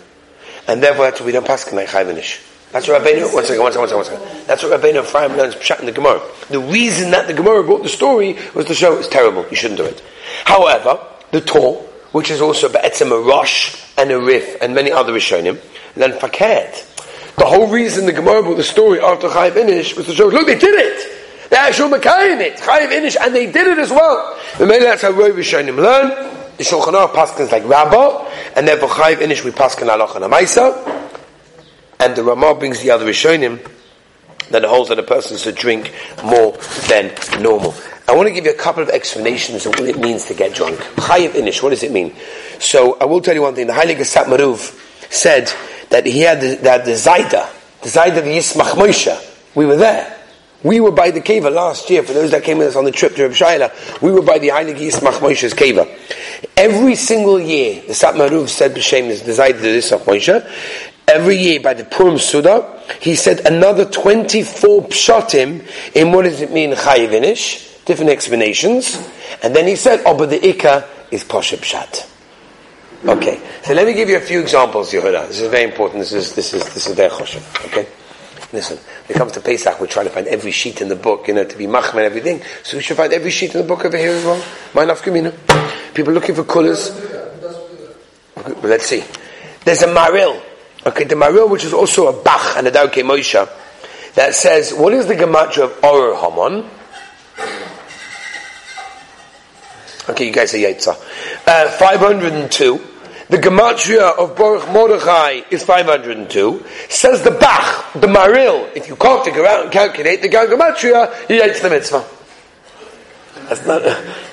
And 0.66 0.82
therefore 0.82 1.04
that's 1.04 1.20
why 1.20 1.26
we 1.26 1.32
don't 1.32 1.46
pass 1.46 1.64
Chayvinish. 1.64 2.50
That's 2.72 2.88
what 2.88 3.00
Rabbeinu, 3.00 3.32
one 3.32 3.44
second, 3.44 3.62
one 3.62 3.72
second, 3.72 3.82
one 3.82 4.04
second, 4.04 4.18
one 4.18 4.26
second. 4.26 4.46
That's 4.48 4.62
what 4.64 4.80
Rabbeinu 4.80 5.04
Ephraim 5.04 5.36
learns 5.36 5.54
Pshat 5.54 5.78
in 5.78 5.86
the 5.86 5.92
Gemara. 5.92 6.20
The 6.50 6.58
reason 6.58 7.12
that 7.12 7.28
the 7.28 7.32
Gemara 7.32 7.62
brought 7.62 7.84
the 7.84 7.88
story 7.88 8.36
was 8.52 8.66
to 8.66 8.74
show 8.74 8.98
it's 8.98 9.06
terrible, 9.06 9.46
you 9.48 9.56
shouldn't 9.56 9.78
do 9.78 9.84
it. 9.84 10.02
However, 10.44 10.98
the 11.30 11.40
Torah, 11.40 11.78
which 12.10 12.32
is 12.32 12.40
also 12.40 12.68
Be'etzim 12.68 13.12
a 13.12 13.20
Rosh 13.20 13.80
and 13.96 14.10
a 14.10 14.20
Rif 14.20 14.60
and 14.60 14.74
many 14.74 14.90
other 14.90 15.12
Rishonim, 15.12 15.60
then 15.94 16.12
Faket. 16.14 16.90
The 17.36 17.46
whole 17.46 17.68
reason 17.68 18.06
the 18.06 18.12
Gemara 18.12 18.42
brought 18.42 18.56
the 18.56 18.64
story 18.64 18.98
after 18.98 19.28
Chayiv 19.28 19.52
Inish 19.52 19.96
was 19.96 20.06
to 20.06 20.14
show, 20.14 20.26
look, 20.26 20.48
they 20.48 20.58
did 20.58 20.74
it! 20.74 21.50
They 21.50 21.56
actually 21.56 21.96
Makayim 21.96 22.40
it, 22.40 22.56
Chayiv 22.56 22.88
Inish, 22.88 23.16
and 23.20 23.32
they 23.32 23.46
did 23.46 23.68
it 23.68 23.78
as 23.78 23.90
well. 23.90 24.36
Maybe 24.58 24.82
that's 24.82 25.02
how 25.02 25.12
Rov 25.12 25.34
Rishonim 25.34 25.76
learn 25.76 26.33
the 26.56 26.64
Shulchan 26.64 26.92
Aruch 26.92 27.12
paskins 27.12 27.50
like 27.50 27.64
Rabbah, 27.64 28.30
and 28.56 28.68
therefore 28.68 28.88
Chayiv 28.88 29.16
Inish 29.16 29.44
we 29.44 29.50
paskin 29.50 29.88
Aloch 29.88 30.14
and 30.16 30.24
Amaisa, 30.24 31.10
and 32.00 32.14
the 32.14 32.22
Ramah 32.22 32.54
brings 32.54 32.80
the 32.80 32.90
other 32.90 33.06
Rishonim 33.06 33.70
that 34.50 34.64
holds 34.64 34.90
that 34.90 34.98
a 34.98 35.02
person 35.02 35.36
should 35.36 35.56
drink 35.56 35.92
more 36.22 36.52
than 36.88 37.12
normal. 37.40 37.74
I 38.06 38.14
want 38.14 38.28
to 38.28 38.34
give 38.34 38.44
you 38.44 38.52
a 38.52 38.56
couple 38.56 38.82
of 38.82 38.90
explanations 38.90 39.66
of 39.66 39.72
what 39.78 39.88
it 39.88 39.98
means 39.98 40.26
to 40.26 40.34
get 40.34 40.54
drunk. 40.54 40.78
Chayiv 40.78 41.30
Inish, 41.30 41.62
what 41.62 41.70
does 41.70 41.82
it 41.82 41.90
mean? 41.90 42.14
So 42.58 42.98
I 43.00 43.04
will 43.04 43.20
tell 43.20 43.34
you 43.34 43.42
one 43.42 43.54
thing. 43.54 43.66
The 43.66 43.72
Heilige 43.72 44.00
Satmaruv 44.00 45.10
said 45.10 45.50
that 45.90 46.06
he 46.06 46.20
had 46.20 46.40
the, 46.40 46.56
that 46.56 46.84
the 46.84 46.92
Zaida, 46.92 47.48
the 47.82 47.88
Zaida 47.88 48.16
the 48.16 48.36
Yismach 48.36 48.72
Moshe. 48.72 49.54
We 49.54 49.66
were 49.66 49.76
there. 49.76 50.14
We 50.62 50.80
were 50.80 50.92
by 50.92 51.10
the 51.10 51.20
cave 51.20 51.44
last 51.44 51.90
year, 51.90 52.02
for 52.02 52.14
those 52.14 52.30
that 52.30 52.42
came 52.42 52.58
with 52.58 52.68
us 52.68 52.76
on 52.76 52.84
the 52.84 52.90
trip 52.90 53.14
to 53.16 53.28
Reb 53.28 53.72
we 54.00 54.10
were 54.10 54.22
by 54.22 54.38
the 54.38 54.48
Heilig 54.48 54.76
Yismach 54.76 55.20
Moshe's 55.20 55.52
cave. 55.52 55.76
Every 56.56 56.94
single 56.94 57.41
year, 57.41 57.82
the 57.86 57.93
Satmaruv 57.93 58.48
said 58.48 58.74
B'Shem 58.74 59.08
is 59.08 59.22
to 59.22 59.31
Yismach 59.31 60.05
Moshe, 60.05 60.50
every 61.08 61.36
year 61.36 61.60
by 61.60 61.74
the 61.74 61.84
Purim 61.84 62.19
Suda, 62.19 62.82
he 63.00 63.14
said 63.14 63.41
another 63.41 63.84
24 63.84 64.88
pshatim 64.88 65.67
in 65.94 66.12
what 66.12 66.22
does 66.22 66.41
it 66.41 66.53
mean, 66.53 66.72
Chayivinish, 66.72 67.84
different 67.84 68.10
explanations, 68.10 68.96
and 69.43 69.55
then 69.55 69.67
he 69.67 69.76
said, 69.76 70.03
oh, 70.06 70.17
but 70.17 70.31
the 70.31 70.38
Ikka 70.38 70.86
is 71.10 71.24
Poshe 71.24 71.56
Pshat. 71.56 72.10
Okay, 73.06 73.38
so 73.62 73.74
let 73.74 73.86
me 73.86 73.93
give 73.93 74.08
you 74.08 74.17
a 74.17 74.20
few 74.20 74.41
examples, 74.41 74.91
Yehuda. 74.91 75.29
This 75.29 75.41
is 75.41 75.50
very 75.50 75.64
important. 75.64 76.00
This 76.00 76.14
is 76.14 76.34
this 76.34 76.55
is 76.55 76.64
this 76.72 76.86
is 76.86 76.96
their 76.96 77.10
choshev. 77.10 77.67
Okay. 77.67 77.86
Listen, 78.50 78.79
when 78.79 79.17
it 79.17 79.19
comes 79.19 79.32
to 79.32 79.43
Pesach, 79.43 79.79
we're 79.79 79.88
trying 79.88 80.06
to 80.06 80.12
find 80.12 80.26
every 80.26 80.53
sheet 80.53 80.81
in 80.81 80.88
the 80.88 80.96
book, 80.96 81.29
you 81.29 81.34
know, 81.34 81.44
to 81.44 81.58
be 81.58 81.67
machman 81.67 81.96
and 81.96 82.05
everything. 82.05 82.41
So 82.62 82.79
we 82.79 82.82
should 82.82 82.96
find 82.96 83.12
every 83.12 83.31
sheet 83.31 83.55
in 83.55 83.60
the 83.60 83.67
book 83.67 83.84
over 83.84 83.98
here 83.98 84.12
as 84.12 84.24
well. 84.24 84.43
My 84.74 84.86
nafkamina. 84.86 85.34
People 85.94 86.13
looking 86.13 86.34
for 86.34 86.44
colors. 86.44 86.91
Okay, 88.36 88.69
let's 88.69 88.86
see. 88.86 89.05
There's 89.65 89.82
a 89.82 89.86
Maharil. 89.86 90.43
Okay, 90.84 91.05
the 91.05 91.15
Maharil, 91.15 91.48
which 91.48 91.65
is 91.65 91.72
also 91.72 92.08
a 92.08 92.22
bach 92.22 92.56
and 92.56 92.67
a 92.67 92.70
Darkei 92.70 93.03
Moshe, 93.03 93.48
that 94.15 94.34
says, 94.34 94.74
what 94.74 94.93
is 94.93 95.06
the 95.06 95.15
gematria 95.15 95.65
of 95.65 95.84
Or 95.84 96.15
Hamon? 96.17 96.69
Okay, 100.10 100.27
you 100.27 100.32
guys 100.32 100.51
say 100.51 100.63
Yetza. 100.63 100.94
Uh, 101.46 101.70
502. 101.70 102.81
The 103.31 103.39
gematria 103.39 104.19
of 104.19 104.36
Baruch 104.36 104.69
Mordechai 104.69 105.41
is 105.51 105.65
502. 105.65 106.65
Says 106.91 107.22
the 107.22 107.31
Bach, 107.31 107.93
the 107.94 108.06
Maharil, 108.06 108.77
if 108.77 108.89
you 108.89 108.96
can't 108.96 109.24
figure 109.24 109.46
out 109.46 109.63
and 109.63 109.72
calculate 109.72 110.20
the 110.20 110.29
gematria, 110.29 111.31
you 111.31 111.43
eat 111.43 111.63
the 111.63 111.70
mitzvah. 111.70 112.05
That's 113.48 113.67
not, 113.67 113.82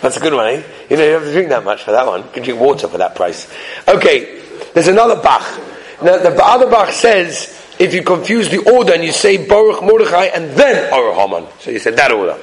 that's 0.01 0.17
a 0.17 0.19
good 0.19 0.33
one, 0.33 0.47
eh? 0.47 0.63
You 0.89 0.97
know, 0.97 1.03
you 1.03 1.11
don't 1.11 1.21
have 1.21 1.23
to 1.23 1.33
drink 1.33 1.49
that 1.49 1.63
much 1.63 1.83
for 1.83 1.91
that 1.91 2.05
one. 2.05 2.23
You 2.23 2.29
can 2.31 2.43
drink 2.43 2.59
water 2.59 2.87
for 2.87 2.97
that 2.97 3.15
price. 3.15 3.51
Okay, 3.87 4.41
there's 4.73 4.87
another 4.87 5.21
Bach. 5.21 5.41
Now, 6.01 6.17
the 6.17 6.35
other 6.43 6.69
Bach 6.69 6.89
says, 6.91 7.57
if 7.81 7.95
you 7.95 8.03
confuse 8.03 8.49
the 8.49 8.59
order 8.71 8.93
and 8.93 9.03
you 9.03 9.11
say 9.11 9.47
Baruch 9.47 9.81
Mordechai 9.81 10.25
and 10.25 10.51
then 10.51 10.93
Or 10.93 11.15
Haman. 11.15 11.47
So 11.59 11.71
you 11.71 11.79
said 11.79 11.95
that 11.97 12.11
order. 12.11 12.37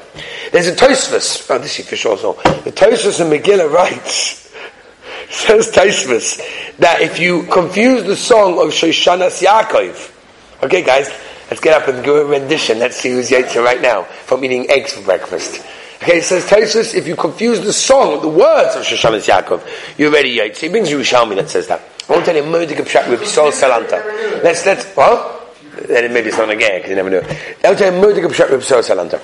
There's 0.51 0.67
a 0.67 0.75
Tosfos, 0.75 1.49
oh, 1.49 1.59
this 1.59 1.79
is 1.79 1.99
sure 1.99 2.13
also. 2.13 2.33
The 2.63 2.73
Tosfos 2.73 3.21
in 3.21 3.29
Megillah 3.31 3.73
writes, 3.73 4.53
says 5.31 5.71
Tosfos, 5.71 6.41
that 6.79 7.03
if 7.03 7.21
you 7.21 7.45
confuse 7.45 8.05
the 8.05 8.17
song 8.17 8.55
of 8.55 8.73
Shoshanas 8.73 9.45
Yaakov, 9.45 10.65
okay 10.65 10.83
guys, 10.83 11.09
let's 11.51 11.61
get 11.61 11.81
up 11.81 11.89
and 11.89 12.03
do 12.03 12.17
a 12.17 12.25
rendition. 12.25 12.81
Let's 12.81 12.97
see 12.97 13.11
who's 13.11 13.31
Yitzhak 13.31 13.63
right 13.63 13.81
now 13.81 14.05
from 14.05 14.45
eating 14.45 14.69
eggs 14.71 14.95
for 14.95 15.03
breakfast. 15.03 15.65
Okay, 16.01 16.19
it 16.19 16.25
says 16.25 16.45
Tosfos, 16.45 16.95
if 16.95 17.09
you 17.09 17.17
confuse 17.17 17.61
the 17.61 17.73
song, 17.73 18.23
the 18.23 18.29
words 18.29 18.77
of 18.77 18.83
Shoshanas 18.83 19.29
Yaakov, 19.29 19.99
you're 19.99 20.11
already 20.11 20.37
Yitzhak. 20.37 20.59
He 20.59 20.69
brings 20.69 20.91
you 20.91 20.99
Yerushalmi 20.99 21.35
that 21.35 21.51
says 21.51 21.67
that. 21.67 21.81
I 22.09 22.13
want 22.13 22.25
to 22.25 22.33
tell 22.33 22.45
you 22.45 22.49
murder 22.49 22.75
Pshat 22.77 23.11
with 23.11 23.27
Sol 23.27 23.51
Salanta. 23.51 24.43
Let's, 24.45 24.65
let's, 24.65 24.87
what? 24.95 25.57
Then 25.89 26.13
maybe 26.13 26.29
it's 26.29 26.39
not 26.39 26.51
again, 26.51 26.79
because 26.79 26.91
you 26.91 26.97
never 26.97 27.11
know. 27.11 27.19
I 27.19 27.69
want 27.69 27.79
to 27.79 27.85
tell 27.85 27.93
you 27.93 28.01
murder 28.01 28.29
Pshat 28.29 28.51
with 28.51 28.65
Sol 28.65 28.81
Salanta. 28.81 29.21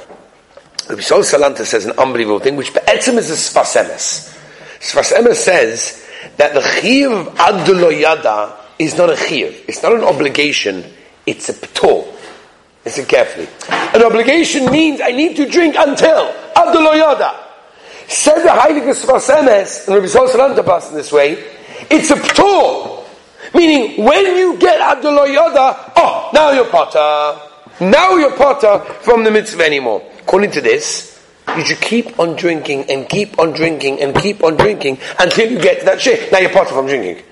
Sol 1.01 1.21
Salanta 1.21 1.65
says 1.65 1.87
an 1.87 1.93
unbelievable 1.93 2.41
thing, 2.41 2.57
which 2.57 2.75
Be'etzim 2.75 3.19
is 3.19 3.31
a 3.31 3.35
Sfas 3.35 3.81
Emes. 3.81 4.37
Sfas 4.81 5.13
Emes 5.13 5.37
says 5.37 6.07
that 6.39 6.55
the 6.55 6.61
Chiv 6.61 7.11
Aduloyada 7.37 8.57
is 8.81 8.99
not 8.99 9.11
a 9.11 9.17
Chiv. 9.17 9.65
It's 9.69 9.83
not 9.83 9.93
an 9.95 10.03
obligation, 10.03 10.85
it's 11.25 11.49
a 11.49 11.55
Ptor. 11.55 12.13
Listen 12.85 13.07
carefully. 13.07 13.49
An 13.71 14.03
obligation 14.03 14.71
means 14.71 15.01
I 15.01 15.13
need 15.13 15.37
to 15.37 15.49
drink 15.49 15.77
until 15.79 16.35
Aduloyada. 16.73 17.45
Said 18.07 18.43
the 18.43 18.49
Heilige 18.49 18.95
Sfas 18.95 19.31
and 19.31 19.95
Rabbi 19.95 20.07
Sol 20.07 20.63
passed 20.65 20.91
in 20.91 20.97
this 20.97 21.11
way, 21.13 21.43
it's 21.91 22.11
a 22.11 22.17
Ptor. 22.17 23.05
Meaning, 23.55 24.05
when 24.05 24.37
you 24.37 24.59
get 24.59 24.81
Aduloyada, 24.81 25.93
oh, 25.97 26.31
now 26.35 26.51
you're 26.51 26.69
Potter. 26.69 27.41
Now 27.81 28.17
you're 28.17 28.37
Potter 28.37 28.81
from 29.01 29.25
the 29.25 29.31
mitzvah 29.31 29.65
anymore. 29.65 30.03
According 30.21 30.51
to 30.53 30.61
this, 30.61 31.23
you 31.57 31.65
should 31.65 31.81
keep 31.81 32.19
on 32.19 32.37
drinking 32.37 32.91
and 32.91 33.09
keep 33.09 33.39
on 33.39 33.53
drinking 33.53 34.01
and 34.01 34.15
keep 34.15 34.43
on 34.43 34.57
drinking 34.57 34.99
until 35.19 35.51
you 35.51 35.61
get 35.61 35.81
to 35.81 35.85
that 35.87 36.01
shit. 36.01 36.33
Now 36.33 36.39
you're 36.39 36.51
part 36.51 36.69
from 36.69 36.87
drinking. 36.87 37.25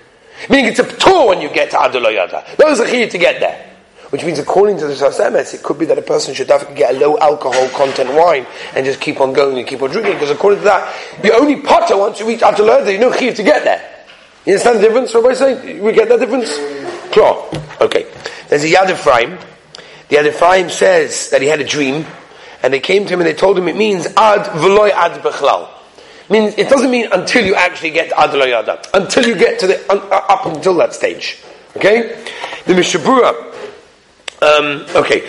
Meaning 0.48 0.66
it's 0.66 0.78
a 0.78 0.96
tour 0.96 1.28
when 1.28 1.40
you 1.40 1.48
get 1.48 1.70
to 1.70 1.76
Adulayada. 1.76 2.56
That 2.56 2.66
was 2.66 2.80
a 2.80 2.86
key 2.88 3.08
to 3.08 3.18
get 3.18 3.40
there. 3.40 3.71
Which 4.12 4.24
means, 4.24 4.38
according 4.38 4.76
to 4.76 4.86
the 4.86 4.92
Sfas 4.92 5.18
Emes, 5.26 5.54
it 5.54 5.62
could 5.62 5.78
be 5.78 5.86
that 5.86 5.96
a 5.96 6.02
person 6.02 6.34
should 6.34 6.46
definitely 6.46 6.76
get 6.76 6.94
a 6.94 6.98
low 6.98 7.16
alcohol 7.16 7.66
content 7.70 8.12
wine 8.12 8.46
and 8.74 8.84
just 8.84 9.00
keep 9.00 9.22
on 9.22 9.32
going 9.32 9.56
and 9.56 9.66
keep 9.66 9.80
on 9.80 9.88
drinking. 9.88 10.12
Because 10.12 10.28
according 10.28 10.58
to 10.58 10.64
that, 10.64 10.94
you 11.24 11.32
only 11.32 11.62
potter 11.62 11.96
once 11.96 12.20
you 12.20 12.28
reach 12.28 12.40
Adulayada, 12.40 12.92
you 12.92 12.98
know 12.98 13.10
chiv 13.10 13.34
to 13.36 13.42
get 13.42 13.64
there. 13.64 13.80
You 14.44 14.52
understand 14.52 14.80
the 14.80 14.82
difference? 14.82 15.14
What 15.14 15.24
am 15.24 15.30
I 15.30 15.34
saying? 15.34 15.82
We 15.82 15.92
get 15.92 16.10
that 16.10 16.20
difference? 16.20 16.50
Sure. 17.14 17.48
Okay. 17.80 18.06
There's 18.50 18.64
a 18.64 18.68
Yad 18.68 18.90
Ephraim. 18.90 19.38
The 20.10 20.16
Yad 20.16 20.26
Ephraim 20.26 20.68
says 20.68 21.30
that 21.30 21.40
he 21.40 21.48
had 21.48 21.62
a 21.62 21.66
dream 21.66 22.04
and 22.62 22.70
they 22.70 22.80
came 22.80 23.06
to 23.06 23.14
him 23.14 23.20
and 23.20 23.26
they 23.26 23.32
told 23.32 23.58
him 23.58 23.66
it 23.66 23.76
means 23.76 24.04
ad 24.08 24.44
v'loy 24.60 24.90
ad 24.90 25.22
bechlal. 25.22 25.70
Means 26.28 26.54
it 26.58 26.68
doesn't 26.68 26.90
mean 26.90 27.08
until 27.12 27.46
you 27.46 27.54
actually 27.54 27.92
get 27.92 28.10
to 28.10 28.20
ad 28.20 28.88
until 28.92 29.26
you 29.26 29.36
get 29.36 29.58
to 29.60 29.66
the 29.68 29.90
uh, 29.90 30.26
up 30.28 30.44
until 30.44 30.74
that 30.74 30.92
stage. 30.92 31.38
Okay, 31.76 32.22
the 32.66 32.74
Mishabura. 32.74 33.51
Um, 34.42 34.84
okay, 34.96 35.20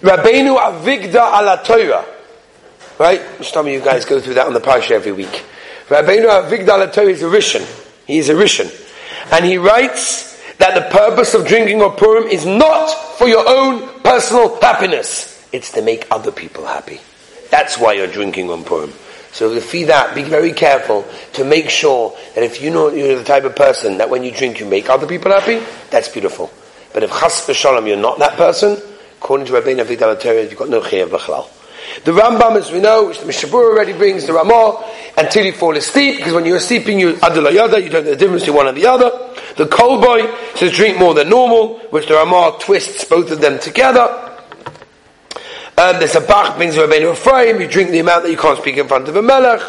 Rabbeinu 0.00 0.56
Avigdor 0.56 1.38
ala 1.38 1.60
Torah. 1.62 2.02
Right, 2.98 3.20
some 3.44 3.66
of 3.66 3.72
you 3.72 3.80
guys 3.80 4.06
go 4.06 4.18
through 4.20 4.34
that 4.34 4.46
on 4.46 4.54
the 4.54 4.60
parsha 4.60 4.92
every 4.92 5.12
week. 5.12 5.44
Rabbeinu 5.88 6.24
Avigdor 6.24 6.68
ala 6.68 6.90
Torah 6.90 7.08
is 7.08 7.22
a 7.22 7.26
Rishon. 7.26 7.60
He 8.06 8.16
is 8.16 8.30
a 8.30 8.32
Rishon, 8.32 8.72
and 9.32 9.44
he 9.44 9.58
writes 9.58 10.40
that 10.56 10.74
the 10.74 10.88
purpose 10.96 11.34
of 11.34 11.46
drinking 11.46 11.82
of 11.82 11.98
Purim 11.98 12.24
is 12.24 12.46
not 12.46 12.88
for 13.18 13.28
your 13.28 13.46
own 13.46 14.00
personal 14.00 14.58
happiness. 14.62 15.46
It's 15.52 15.72
to 15.72 15.82
make 15.82 16.06
other 16.10 16.32
people 16.32 16.64
happy. 16.64 17.00
That's 17.50 17.78
why 17.78 17.92
you're 17.92 18.06
drinking 18.06 18.48
on 18.48 18.64
Purim. 18.64 18.94
So 19.32 19.52
if 19.52 19.74
you 19.74 19.86
that, 19.86 20.14
be 20.14 20.22
very 20.22 20.54
careful 20.54 21.04
to 21.34 21.44
make 21.44 21.68
sure 21.68 22.16
that 22.34 22.44
if 22.44 22.62
you 22.62 22.70
know 22.70 22.88
you're 22.88 23.18
the 23.18 23.24
type 23.24 23.44
of 23.44 23.56
person 23.56 23.98
that 23.98 24.08
when 24.08 24.22
you 24.22 24.30
drink 24.30 24.58
you 24.58 24.64
make 24.64 24.88
other 24.88 25.06
people 25.06 25.32
happy, 25.32 25.60
that's 25.90 26.08
beautiful. 26.08 26.50
But 26.94 27.02
if 27.02 27.10
chas 27.10 27.46
v'shalom 27.46 27.86
you're 27.86 27.96
not 27.96 28.18
that 28.20 28.36
person, 28.36 28.80
according 29.18 29.46
to 29.48 29.52
Rabbeinu 29.52 29.84
Avidah 29.84 30.48
you've 30.48 30.58
got 30.58 30.70
no 30.70 30.80
chayav 30.80 31.08
b'chlal. 31.08 31.50
The 32.04 32.12
Rambam, 32.12 32.56
as 32.56 32.70
we 32.72 32.80
know, 32.80 33.08
which 33.08 33.20
the 33.20 33.26
Mishabur 33.26 33.54
already 33.54 33.92
brings, 33.92 34.26
the 34.26 34.32
Ramah, 34.32 34.84
until 35.18 35.44
you 35.44 35.52
fall 35.52 35.76
asleep, 35.76 36.16
because 36.16 36.32
when 36.32 36.46
you're 36.46 36.58
sleeping, 36.58 36.98
you 36.98 37.14
adulayada, 37.14 37.82
you 37.82 37.90
don't 37.90 38.04
know 38.04 38.10
the 38.10 38.16
difference 38.16 38.42
between 38.42 38.56
one 38.56 38.68
and 38.68 38.76
the 38.76 38.86
other. 38.86 39.10
The 39.56 39.66
Kol 39.66 40.00
Boy 40.00 40.32
says 40.54 40.72
drink 40.72 40.98
more 40.98 41.14
than 41.14 41.28
normal, 41.28 41.78
which 41.90 42.08
the 42.08 42.14
Ramah 42.14 42.58
twists 42.60 43.04
both 43.04 43.30
of 43.30 43.40
them 43.40 43.58
together. 43.58 44.02
Um, 45.76 45.98
there's 45.98 46.14
a 46.14 46.20
Bach 46.20 46.56
brings 46.56 46.76
Rabbeinu 46.76 47.12
Ephraim, 47.12 47.60
you 47.60 47.68
drink 47.68 47.90
the 47.90 47.98
amount 47.98 48.22
that 48.22 48.30
you 48.30 48.38
can't 48.38 48.58
speak 48.58 48.76
in 48.76 48.88
front 48.88 49.08
of 49.08 49.16
a 49.16 49.22
melech. 49.22 49.60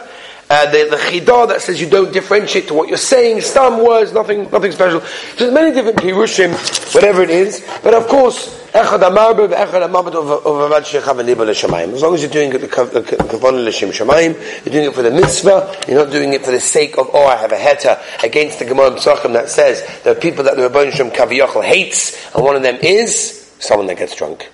Uh, 0.47 0.69
the, 0.69 0.87
the 0.91 0.97
chidah 0.97 1.47
that 1.47 1.59
says 1.59 1.81
you 1.81 1.89
don't 1.89 2.13
differentiate 2.13 2.67
to 2.67 2.73
what 2.75 2.87
you're 2.87 2.99
saying, 2.99 3.41
some 3.41 3.83
words, 3.83 4.13
nothing, 4.13 4.43
nothing 4.51 4.71
special. 4.71 5.01
There's 5.37 5.51
many 5.51 5.73
different 5.73 5.97
pirushim, 5.97 6.53
whatever 6.93 7.23
it 7.23 7.31
is. 7.31 7.67
But 7.81 7.95
of 7.95 8.07
course, 8.07 8.47
echad 8.69 8.99
amarbe 8.99 9.47
echad 9.47 9.89
amabed 9.89 10.13
of 10.13 10.43
avad 10.43 10.83
shechav 10.83 11.19
and 11.19 11.93
As 11.93 12.01
long 12.03 12.13
as 12.13 12.21
you're 12.21 12.29
doing 12.29 12.53
it 12.53 12.61
kavon 12.61 13.65
l'shem 13.65 13.89
you're 13.89 14.71
doing 14.71 14.85
it 14.85 14.93
for 14.93 15.01
the 15.01 15.09
mitzvah. 15.09 15.83
You're 15.87 16.05
not 16.05 16.11
doing 16.11 16.33
it 16.33 16.45
for 16.45 16.51
the 16.51 16.59
sake 16.59 16.99
of 16.99 17.09
oh, 17.11 17.25
I 17.25 17.37
have 17.37 17.51
a 17.51 17.57
heta 17.57 18.23
against 18.23 18.59
the 18.59 18.65
Gemara 18.65 18.91
Pesachim 18.91 19.33
that 19.33 19.49
says 19.49 19.83
there 20.03 20.15
are 20.15 20.19
people 20.19 20.43
that 20.43 20.57
the 20.57 20.69
Rebbeinu 20.69 20.91
Shem 20.91 21.09
Kaviyachal 21.09 21.63
hates, 21.63 22.35
and 22.35 22.43
one 22.43 22.55
of 22.55 22.61
them 22.61 22.77
is 22.83 23.51
someone 23.57 23.87
that 23.87 23.97
gets 23.97 24.15
drunk. 24.15 24.51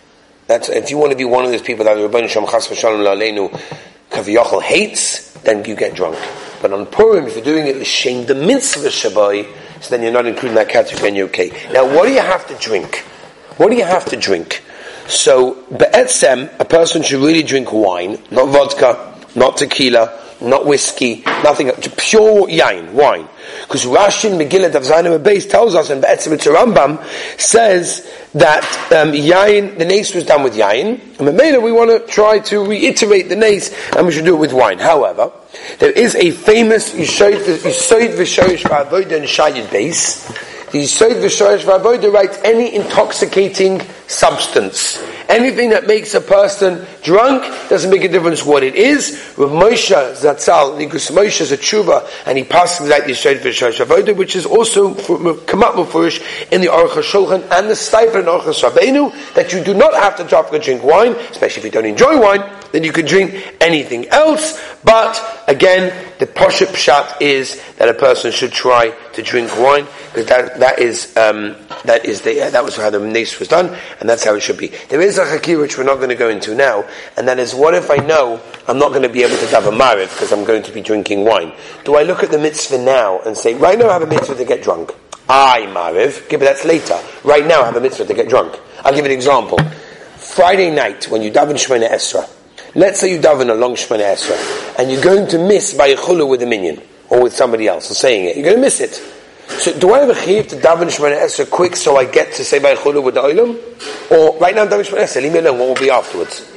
That's, 0.48 0.69
if 0.69 0.89
you 0.89 0.98
want 0.98 1.12
to 1.12 1.17
be 1.17 1.25
one 1.25 1.43
of 1.43 1.51
those 1.51 1.62
people 1.62 1.83
that 1.83 1.95
the 1.95 2.07
Rabban 2.07 2.29
Shem 2.29 2.45
Chas 2.45 2.69
V'Shalom 2.69 3.03
La'aleinu 3.03 3.51
Kaviyachal 4.10 4.62
hates, 4.62 5.30
then 5.43 5.65
you 5.65 5.75
get 5.75 5.95
drunk. 5.95 6.17
But 6.62 6.74
on 6.74 6.86
Purim, 6.86 7.25
if 7.25 7.36
you're 7.36 7.43
doing 7.43 7.67
it 7.67 7.77
l'shem 7.77 8.25
the 8.25 8.36
mitzvah 8.36 8.89
shabai, 8.89 9.48
so 9.81 9.89
then 9.89 10.03
you're 10.03 10.12
not 10.12 10.27
including 10.27 10.55
that 10.55 10.69
category 10.69 11.07
and 11.07 11.17
you're 11.17 11.27
okay. 11.27 11.51
Now, 11.71 11.86
what 11.86 12.05
do 12.05 12.13
you 12.13 12.21
have 12.21 12.48
to 12.48 12.55
drink? 12.55 12.98
What 13.57 13.69
do 13.69 13.75
you 13.75 13.86
have 13.86 14.05
to 14.05 14.17
drink? 14.17 14.63
So, 15.07 15.55
be'etzem, 15.71 16.51
a 16.60 16.65
person 16.65 17.01
should 17.01 17.21
really 17.21 17.43
drink 17.43 17.74
wine, 17.74 18.19
not 18.29 18.50
vodka, 18.50 19.17
not 19.36 19.57
tequila, 19.57 20.19
not 20.41 20.65
whiskey, 20.65 21.24
nothing, 21.43 21.71
pure 21.98 22.48
yain, 22.48 22.91
wine. 22.93 23.27
Because 23.62 23.86
Rashi 23.86 24.31
in 24.31 24.38
Megillah 24.38 24.71
Davzanim 24.71 25.24
base 25.24 25.45
tells 25.45 25.75
us, 25.75 25.89
and 25.89 26.01
Be'etzim 26.01 26.38
Rambam 26.38 27.03
says 27.39 28.10
that 28.33 28.63
um, 28.91 29.12
yain, 29.12 29.77
the 29.77 29.86
nace 29.86 30.13
was 30.13 30.25
done 30.25 30.43
with 30.43 30.53
yain, 30.53 31.00
and 31.19 31.27
Mamela 31.27 31.62
we 31.62 31.71
want 31.71 31.89
to 31.89 32.12
try 32.12 32.39
to 32.39 32.65
reiterate 32.65 33.29
the 33.29 33.36
nace, 33.36 33.74
and 33.95 34.05
we 34.05 34.13
should 34.13 34.25
do 34.25 34.36
it 34.36 34.39
with 34.39 34.53
wine. 34.53 34.79
However, 34.79 35.31
there 35.79 35.91
is 35.91 36.15
a 36.15 36.31
famous 36.31 36.93
Yisod 36.93 37.33
V'Shoyish 37.33 38.63
V'Avodah 38.63 39.12
in 39.12 39.24
Shayid 39.24 39.71
base, 39.71 40.27
the 40.72 40.84
Yisod 40.84 41.22
V'Shoyish 41.22 41.63
V'Avodah 41.63 42.13
writes 42.13 42.40
any 42.44 42.74
intoxicating 42.75 43.82
substance 44.08 45.01
Anything 45.32 45.70
that 45.70 45.88
makes 45.88 46.13
a 46.13 46.20
person 46.20 46.86
drunk 47.04 47.44
doesn't 47.70 47.90
make 47.90 48.04
a 48.04 48.10
difference 48.10 48.44
what 48.46 48.63
it 48.63 48.75
is. 48.75 49.34
With 49.38 49.50
Moshe 49.50 49.96
Zatzal, 50.13 50.78
because 50.78 51.10
Moshe 51.10 51.40
is 51.40 51.54
a 51.54 51.58
tshuva, 51.58 52.06
and 52.25 52.38
he 52.38 52.44
passes 52.44 52.90
like 52.90 53.06
the 53.06 53.13
Shed 53.13 53.38
Avodah, 53.38 54.13
which 54.13 54.36
is 54.36 54.46
also 54.46 54.92
up 54.92 55.78
with 55.78 56.51
in 56.51 56.60
the 56.60 56.68
Aruch 56.68 57.00
HaShulchan 57.00 57.50
and 57.50 57.70
the 57.70 57.78
Stipend 57.78 58.25
Aruch 58.25 58.44
Rabbeinu, 58.44 59.34
that 59.34 59.54
you 59.54 59.63
do 59.63 59.74
not 59.74 59.94
have 59.94 60.18
to 60.18 60.25
drop 60.25 60.51
and 60.51 60.62
drink 60.62 60.84
wine, 60.84 61.13
especially 61.32 61.62
if 61.62 61.66
you 61.66 61.72
don't 61.72 61.86
enjoy 61.86 62.20
wine, 62.20 62.42
then 62.72 62.84
you 62.84 62.92
can 62.92 63.06
drink 63.06 63.56
anything 63.60 64.08
else. 64.10 64.60
But 64.84 65.44
again, 65.48 65.94
the 66.20 66.25
poshet 66.25 66.68
pshat 66.68 67.22
is 67.22 67.62
that 67.78 67.90
a 67.90 67.94
person 67.94 68.32
should 68.32 68.51
try 68.51 68.92
to 69.13 69.22
drink 69.22 69.56
wine 69.58 69.86
because 70.08 70.25
that 70.28 70.60
that 70.60 70.80
is 70.80 71.16
um, 71.18 71.56
that 71.86 72.06
is 72.06 72.22
the 72.22 72.50
that 72.51 72.63
was 72.63 72.78
how 72.78 72.90
the 72.90 73.00
nace 73.00 73.40
was 73.40 73.48
done, 73.48 73.75
and 74.00 74.10
that's 74.10 74.24
how 74.24 74.36
it 74.36 74.42
should 74.42 74.58
be. 74.58 74.68
There 74.90 75.01
is 75.01 75.18
a 75.18 75.25
hakir 75.25 75.60
which 75.60 75.78
we're 75.78 75.84
not 75.84 75.98
going 75.98 76.10
to 76.10 76.16
go 76.16 76.30
into 76.30 76.56
now, 76.56 76.86
and 77.18 77.28
that 77.28 77.40
is 77.40 77.54
what 77.54 77.74
if 77.74 77.92
I 77.92 77.98
know 77.98 78.42
I'm 78.68 78.80
not 78.80 78.90
going 78.90 79.04
to 79.04 79.10
be 79.10 79.24
able 79.24 79.38
to 79.38 79.48
have 79.48 79.68
a 79.68 79.72
mariv 79.72 80.12
because 80.13 80.32
I'm 80.32 80.44
going 80.44 80.63
to 80.63 80.72
be 80.72 80.82
drinking 80.82 81.25
wine? 81.25 81.54
Do 81.86 81.96
I 81.96 82.04
look 82.04 82.24
at 82.24 82.32
the 82.32 82.40
mitzvah 82.40 82.84
now 82.84 83.20
and 83.20 83.36
say, 83.36 83.54
right 83.54 83.78
now 83.78 83.90
I 83.90 83.94
have 83.94 84.04
a 84.04 84.08
mitzvah 84.08 84.36
to 84.36 84.46
get 84.46 84.63
drunk? 84.63 84.92
I 85.30 85.62
mariv, 85.62 86.25
okay, 86.25 86.38
but 86.38 86.46
that's 86.46 86.66
later. 86.66 87.00
Right 87.24 87.46
now 87.46 87.62
I 87.62 87.66
have 87.66 87.75
a 87.75 87.82
mitzvah 87.82 88.06
to 88.06 88.13
get 88.13 88.30
drunk. 88.30 88.60
I'll 88.84 88.94
give 88.94 89.06
an 89.06 89.12
example. 89.12 89.60
Friday 90.18 90.72
night 90.72 91.10
when 91.10 91.22
you 91.22 91.32
daven 91.32 91.56
Shemona 91.56 91.90
Esra, 91.90 92.30
let's 92.75 93.00
say 93.00 93.13
you 93.13 93.20
daven 93.20 93.50
a 93.50 93.54
long 93.54 93.75
Shemona 93.75 94.13
Esra, 94.13 94.80
and 94.80 94.92
you're 94.92 95.01
going 95.01 95.28
to 95.30 95.38
miss 95.38 95.74
by 95.74 95.88
a 95.88 96.25
with 96.25 96.42
a 96.42 96.46
minion 96.46 96.82
or 97.10 97.24
with 97.24 97.34
somebody 97.34 97.68
else 97.68 97.92
or 97.92 97.94
saying 97.94 98.25
it, 98.25 98.36
you're 98.36 98.46
going 98.46 98.56
to 98.56 98.62
miss 98.62 98.80
it. 98.80 98.96
So 99.48 99.78
do 99.78 99.94
I 99.94 100.00
have 100.00 100.10
a 100.10 100.16
chiv 100.16 100.48
to 100.50 100.56
daven 100.56 100.90
Shemona 100.90 101.20
Esra 101.22 101.50
quick 101.50 101.75
so 101.75 101.98
I 101.98 102.06
get 102.06 102.34
to 102.34 102.44
say 102.44 102.60
by 102.60 102.70
a 102.70 102.78
chulu 102.78 103.04
with 103.04 103.16
the 103.16 103.22
oilam? 103.22 103.60
Or 104.12 104.38
right 104.40 104.56
now 104.56 104.63
I'm 104.63 104.70
daven 104.70 104.86
Shemona 104.86 105.04
Esra, 105.04 105.22
leave 105.22 105.34
me 105.34 105.40
alone, 105.40 105.60
what 105.60 105.68
will 105.68 105.75
be 105.75 105.90
afterwards? 105.90 106.50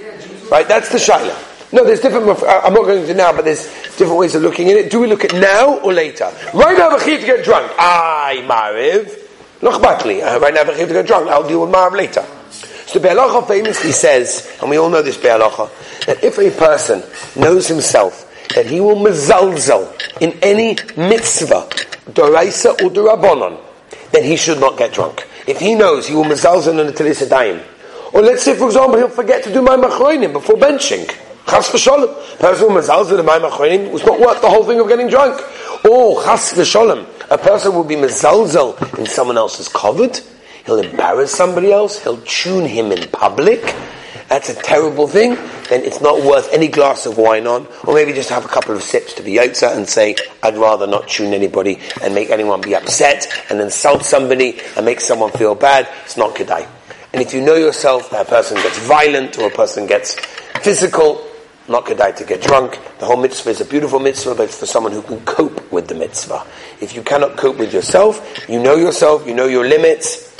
Right, 0.50 0.68
that's 0.68 0.90
the 0.90 0.98
shaila. 0.98 1.72
No, 1.72 1.84
there's 1.84 2.00
different, 2.00 2.28
I'm 2.28 2.74
not 2.74 2.84
going 2.84 3.06
to 3.06 3.14
now, 3.14 3.32
but 3.32 3.44
there's 3.44 3.64
different 3.96 4.16
ways 4.16 4.34
of 4.34 4.42
looking 4.42 4.68
at 4.70 4.76
it. 4.76 4.90
Do 4.90 5.00
we 5.00 5.08
look 5.08 5.24
at 5.24 5.32
now 5.34 5.78
or 5.78 5.92
later? 5.92 6.30
Right 6.52 6.78
now 6.78 6.88
I 6.88 6.92
have 6.92 7.00
a 7.00 7.04
chiv 7.04 7.20
to 7.20 7.26
get 7.26 7.44
drunk. 7.44 7.72
I, 7.78 8.44
Mariv. 8.46 9.24
Batli. 9.72 10.22
Uh, 10.22 10.38
right 10.40 10.52
now, 10.52 10.62
I 10.62 10.64
have 10.64 10.88
to 10.88 10.94
get 10.94 11.06
drunk, 11.06 11.28
I'll 11.28 11.46
deal 11.46 11.62
with 11.62 11.74
Marav 11.74 11.92
later. 11.92 12.24
So 12.94 13.00
Biur 13.00 13.16
Halacha 13.16 13.48
famously 13.48 13.90
says, 13.90 14.56
and 14.60 14.70
we 14.70 14.76
all 14.76 14.88
know 14.88 15.02
this 15.02 15.16
Biur 15.16 15.40
Halacha, 15.40 16.06
that 16.06 16.22
if 16.22 16.38
a 16.38 16.48
person 16.52 17.02
knows 17.34 17.66
himself 17.66 18.32
that 18.54 18.66
he 18.66 18.80
will 18.80 18.94
mezalzel 18.94 19.90
in 20.22 20.38
any 20.42 20.76
mitzvah, 20.96 21.66
doraisa 22.12 22.70
or 22.80 22.90
durabonon, 22.90 23.60
then 24.12 24.22
he 24.22 24.36
should 24.36 24.60
not 24.60 24.78
get 24.78 24.92
drunk. 24.92 25.26
If 25.48 25.58
he 25.58 25.74
knows 25.74 26.06
he 26.06 26.14
will 26.14 26.22
mezalzel 26.22 26.78
in 26.78 26.86
the 26.86 26.92
tilisadayim, 26.92 27.64
or 28.12 28.22
let's 28.22 28.44
say, 28.44 28.54
for 28.54 28.66
example, 28.66 28.96
he'll 28.98 29.08
forget 29.08 29.42
to 29.42 29.52
do 29.52 29.60
my 29.60 29.76
machroinim 29.76 30.32
before 30.32 30.54
benching. 30.54 31.04
Chas 31.48 31.70
v'sholem. 31.70 32.34
A 32.34 32.36
person 32.36 32.68
who 32.68 32.76
mezalzel 32.76 33.18
in 33.18 33.26
my 33.26 33.40
machroinim 33.40 33.90
was 33.90 34.06
not 34.06 34.20
worth 34.20 34.40
the 34.40 34.48
whole 34.48 34.62
thing 34.62 34.78
of 34.78 34.86
getting 34.86 35.08
drunk. 35.08 35.42
Or 35.84 36.22
chas 36.22 36.52
v'sholem. 36.52 37.08
A 37.28 37.38
person 37.38 37.74
will 37.74 37.82
be 37.82 37.96
mezalzel 37.96 39.00
in 39.00 39.06
someone 39.06 39.36
else's 39.36 39.66
covered. 39.66 40.20
He'll 40.66 40.78
embarrass 40.78 41.32
somebody 41.32 41.72
else. 41.72 42.02
He'll 42.02 42.22
tune 42.22 42.66
him 42.66 42.92
in 42.92 43.08
public 43.10 43.74
that's 44.28 44.48
a 44.48 44.54
terrible 44.54 45.06
thing, 45.06 45.36
then 45.68 45.84
it's 45.84 46.00
not 46.00 46.22
worth 46.24 46.52
any 46.52 46.68
glass 46.68 47.06
of 47.06 47.18
wine 47.18 47.46
on, 47.46 47.68
or 47.84 47.94
maybe 47.94 48.12
just 48.12 48.30
have 48.30 48.44
a 48.44 48.48
couple 48.48 48.74
of 48.74 48.82
sips 48.82 49.12
to 49.14 49.22
be 49.22 49.34
yotza 49.34 49.76
and 49.76 49.88
say, 49.88 50.16
I'd 50.42 50.56
rather 50.56 50.86
not 50.86 51.08
tune 51.08 51.34
anybody 51.34 51.78
and 52.02 52.14
make 52.14 52.30
anyone 52.30 52.60
be 52.60 52.74
upset 52.74 53.28
and 53.50 53.60
insult 53.60 54.04
somebody 54.04 54.58
and 54.76 54.84
make 54.84 55.00
someone 55.00 55.30
feel 55.30 55.54
bad. 55.54 55.88
It's 56.04 56.16
not 56.16 56.34
kedai. 56.34 56.66
And 57.12 57.22
if 57.22 57.32
you 57.32 57.42
know 57.42 57.54
yourself 57.54 58.10
that 58.10 58.26
a 58.26 58.28
person 58.28 58.56
gets 58.56 58.78
violent 58.86 59.38
or 59.38 59.46
a 59.46 59.50
person 59.50 59.86
gets 59.86 60.16
physical, 60.62 61.24
not 61.68 61.84
kedai 61.84 62.16
to 62.16 62.24
get 62.24 62.42
drunk. 62.42 62.78
The 62.98 63.06
whole 63.06 63.16
mitzvah 63.16 63.50
is 63.50 63.60
a 63.60 63.64
beautiful 63.64 64.00
mitzvah, 64.00 64.34
but 64.34 64.44
it's 64.44 64.58
for 64.58 64.66
someone 64.66 64.92
who 64.92 65.02
can 65.02 65.20
cope 65.24 65.70
with 65.70 65.86
the 65.86 65.94
mitzvah. 65.94 66.44
If 66.80 66.94
you 66.94 67.02
cannot 67.02 67.36
cope 67.36 67.58
with 67.58 67.72
yourself, 67.72 68.48
you 68.48 68.60
know 68.60 68.74
yourself, 68.74 69.26
you 69.26 69.34
know 69.34 69.46
your 69.46 69.66
limits, 69.66 70.33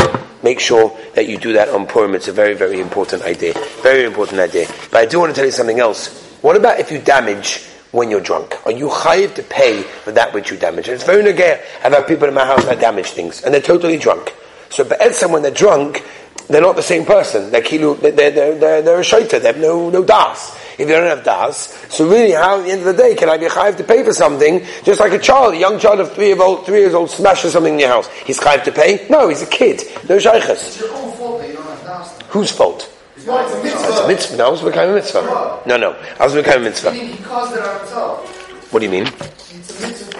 make 0.44 0.60
sure 0.60 0.96
that 1.14 1.26
you 1.26 1.38
do 1.38 1.54
that 1.54 1.70
on 1.70 1.86
Purim. 1.86 2.14
It's 2.14 2.28
a 2.28 2.32
very, 2.32 2.54
very 2.54 2.78
important 2.78 3.22
idea. 3.22 3.54
Very 3.82 4.04
important 4.04 4.38
idea. 4.38 4.68
But 4.92 4.98
I 4.98 5.06
do 5.06 5.18
want 5.18 5.30
to 5.30 5.34
tell 5.34 5.46
you 5.46 5.50
something 5.50 5.80
else. 5.80 6.22
What 6.42 6.54
about 6.54 6.78
if 6.78 6.92
you 6.92 6.98
damage 6.98 7.64
when 7.90 8.10
you're 8.10 8.20
drunk? 8.20 8.54
Are 8.66 8.72
you 8.72 8.88
chayiv 8.88 9.34
to 9.36 9.42
pay 9.42 9.82
for 9.82 10.12
that 10.12 10.34
which 10.34 10.50
you 10.50 10.58
damage? 10.58 10.88
And 10.88 10.94
it's 10.94 11.04
very 11.04 11.24
nagaya. 11.24 11.60
I've 11.82 11.92
had 11.92 12.06
people 12.06 12.28
in 12.28 12.34
my 12.34 12.44
house 12.44 12.64
that 12.66 12.78
damage 12.78 13.06
things, 13.06 13.42
and 13.42 13.52
they're 13.54 13.62
totally 13.62 13.96
drunk. 13.96 14.34
So, 14.68 14.84
but 14.84 15.00
when 15.30 15.42
they're 15.42 15.50
drunk, 15.50 16.04
they're 16.48 16.60
not 16.60 16.76
the 16.76 16.82
same 16.82 17.06
person. 17.06 17.50
They're 17.50 17.62
kilu, 17.62 18.00
they're, 18.00 18.12
they're, 18.12 18.58
they're, 18.58 18.82
they're 18.82 19.00
a 19.00 19.02
shaita. 19.02 19.40
They 19.40 19.46
have 19.46 19.58
no, 19.58 19.88
no 19.88 20.04
das. 20.04 20.58
If 20.74 20.80
you 20.80 20.88
don't 20.88 21.06
have 21.06 21.24
das, 21.24 21.72
so 21.88 22.08
really 22.08 22.32
how 22.32 22.58
at 22.58 22.64
the 22.64 22.70
end 22.72 22.80
of 22.80 22.86
the 22.86 23.02
day 23.02 23.14
can 23.14 23.28
I 23.28 23.38
be 23.38 23.46
chayiv 23.46 23.76
to 23.76 23.84
pay 23.84 24.02
for 24.02 24.12
something, 24.12 24.64
just 24.82 25.00
like 25.00 25.12
a 25.12 25.18
child, 25.18 25.54
a 25.54 25.58
young 25.58 25.78
child 25.78 26.00
of 26.00 26.12
three, 26.12 26.28
year 26.28 26.42
old, 26.42 26.66
three 26.66 26.80
years 26.80 26.94
old 26.94 27.10
smashes 27.10 27.52
something 27.52 27.74
in 27.74 27.80
your 27.80 27.90
house. 27.90 28.08
He's 28.26 28.40
chayiv 28.40 28.64
to 28.64 28.72
pay? 28.72 29.06
No, 29.08 29.28
he's 29.28 29.42
a 29.42 29.46
kid. 29.46 29.82
No 30.08 30.18
shaykhs. 30.18 30.50
It's 30.50 30.80
your 30.80 30.92
own 30.94 31.12
fault 31.12 31.40
that 31.40 31.48
you 31.48 31.54
don't 31.54 31.64
have 31.66 31.82
das. 31.82 32.22
Whose 32.28 32.50
fault? 32.50 32.90
No, 33.26 33.38
it's 33.38 33.54
a 33.54 33.62
mitzvah. 33.62 33.88
It's 33.88 34.00
a 34.00 34.08
mitzvah. 34.08 34.36
No, 34.36 34.46
I 34.46 34.50
was 34.50 34.62
a 34.62 34.92
mitzvah. 34.94 35.62
No, 35.66 35.76
no. 35.76 35.96
I 36.20 36.24
was 36.24 36.34
a 36.34 36.58
mitzvah. 36.58 36.92
He 36.92 37.16
caused 37.22 37.56
it 37.56 37.62
on 37.62 37.78
himself. 37.80 38.72
What 38.72 38.80
do 38.80 38.86
you 38.86 38.92
mean? 38.92 39.06
It's 39.06 39.82
a 39.82 39.86
mitzvah 39.86 40.14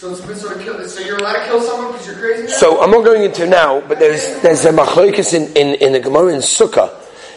so 0.00 0.12
it's 0.12 0.26
mitzvah 0.26 0.54
to 0.54 0.64
kill. 0.64 0.88
So 0.88 1.00
you're 1.00 1.18
allowed 1.18 1.34
to 1.34 1.44
kill 1.44 1.60
someone 1.60 1.92
because 1.92 2.06
you're 2.06 2.16
crazy? 2.16 2.44
now? 2.44 2.48
So 2.48 2.82
I'm 2.82 2.90
not 2.90 3.04
going 3.04 3.22
into 3.22 3.46
now, 3.46 3.82
but 3.82 3.98
there's 3.98 4.40
there's 4.40 4.64
a 4.64 4.72
machlokes 4.72 5.34
in, 5.34 5.54
in, 5.54 5.74
in 5.74 5.92
the 5.92 6.00
Gemara 6.00 6.32
in 6.32 6.40
Sukkah, 6.40 6.90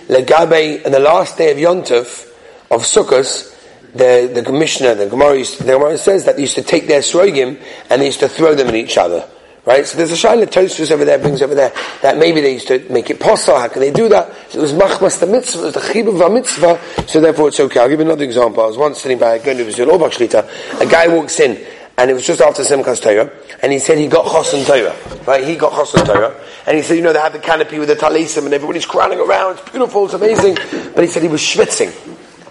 legabe, 0.08 0.86
on 0.86 0.94
the 0.94 1.00
last 1.00 1.38
day 1.38 1.52
of 1.52 1.58
Yontov 1.58 2.33
of 2.74 2.84
Sukkot, 2.84 3.52
the 3.94 4.32
the 4.34 4.44
commissioner, 4.44 4.96
the 4.96 5.08
Gemara, 5.08 5.38
used, 5.38 5.60
the 5.60 5.74
Gemara 5.74 5.98
says 5.98 6.26
that 6.26 6.36
they 6.36 6.42
used 6.42 6.56
to 6.56 6.64
take 6.64 6.88
their 6.88 7.02
srogim 7.02 7.62
and 7.90 8.02
they 8.02 8.08
used 8.08 8.20
to 8.20 8.28
throw 8.28 8.56
them 8.56 8.68
at 8.68 8.76
each 8.76 8.98
other. 8.98 9.28
Right? 9.66 9.86
So 9.86 9.98
there's 9.98 10.12
a 10.12 10.16
Shaila 10.16 10.48
Tosfos 10.48 10.92
over 10.92 11.06
there, 11.06 11.18
brings 11.18 11.42
over 11.42 11.56
there, 11.56 11.72
that 12.02 12.18
maybe 12.18 12.42
they 12.42 12.52
used 12.52 12.68
to 12.68 12.86
make 12.90 13.10
it 13.10 13.22
possible. 13.22 13.58
How 13.58 13.70
can 13.70 13.80
they 13.80 13.92
do 13.92 14.10
that? 14.10 14.52
So 14.52 14.60
it 14.60 14.62
was 14.62 14.74
machmas 14.74 15.22
the 15.22 15.28
mitzvah, 15.28 15.62
it 15.62 15.66
was 15.66 15.74
the 15.76 15.80
chibuv 15.80 16.34
mitzvah, 16.34 17.08
so 17.08 17.22
therefore 17.22 17.48
it's 17.48 17.62
okay. 17.62 17.80
I'll 17.80 17.88
give 17.88 18.00
you 18.00 18.06
another 18.06 18.26
example. 18.26 18.62
I 18.62 18.68
was 18.68 18.78
once 18.78 19.00
sitting 19.00 19.20
by, 19.20 19.38
going 19.40 19.58
to 19.58 19.64
visit 19.64 19.88
Orbach 19.88 20.12
Shlita, 20.12 20.82
a 20.82 20.86
guy 20.86 21.08
walks 21.08 21.40
in, 21.40 21.66
and 21.98 22.12
it 22.12 22.14
was 22.14 22.28
just 22.28 22.42
after 22.42 22.64
Simchas 22.64 23.02
Torah, 23.02 23.32
and 23.62 23.72
he 23.72 23.80
said 23.80 23.98
he 23.98 24.08
got 24.08 24.26
Chosan 24.26 24.66
Torah, 24.66 25.24
right? 25.26 25.46
He 25.46 25.56
got 25.56 25.72
Chosan 25.72 26.06
Torah, 26.06 26.36
and 26.68 26.76
he 26.76 26.84
said, 26.84 26.96
you 26.96 27.02
know, 27.02 27.14
they 27.14 27.20
have 27.20 27.32
the 27.32 27.40
canopy 27.40 27.80
with 27.80 27.88
the 27.88 27.96
talisim, 27.96 28.44
and 28.44 28.54
everybody's 28.54 28.86
crowding 28.86 29.20
around, 29.20 29.60
it's 29.60 29.70
beautiful, 29.70 30.04
it's 30.06 30.14
amazing, 30.14 30.56
but 30.94 31.06
he 31.06 31.08
said 31.10 31.22
he 31.22 31.30
was 31.30 31.40
schwitzing, 31.40 31.94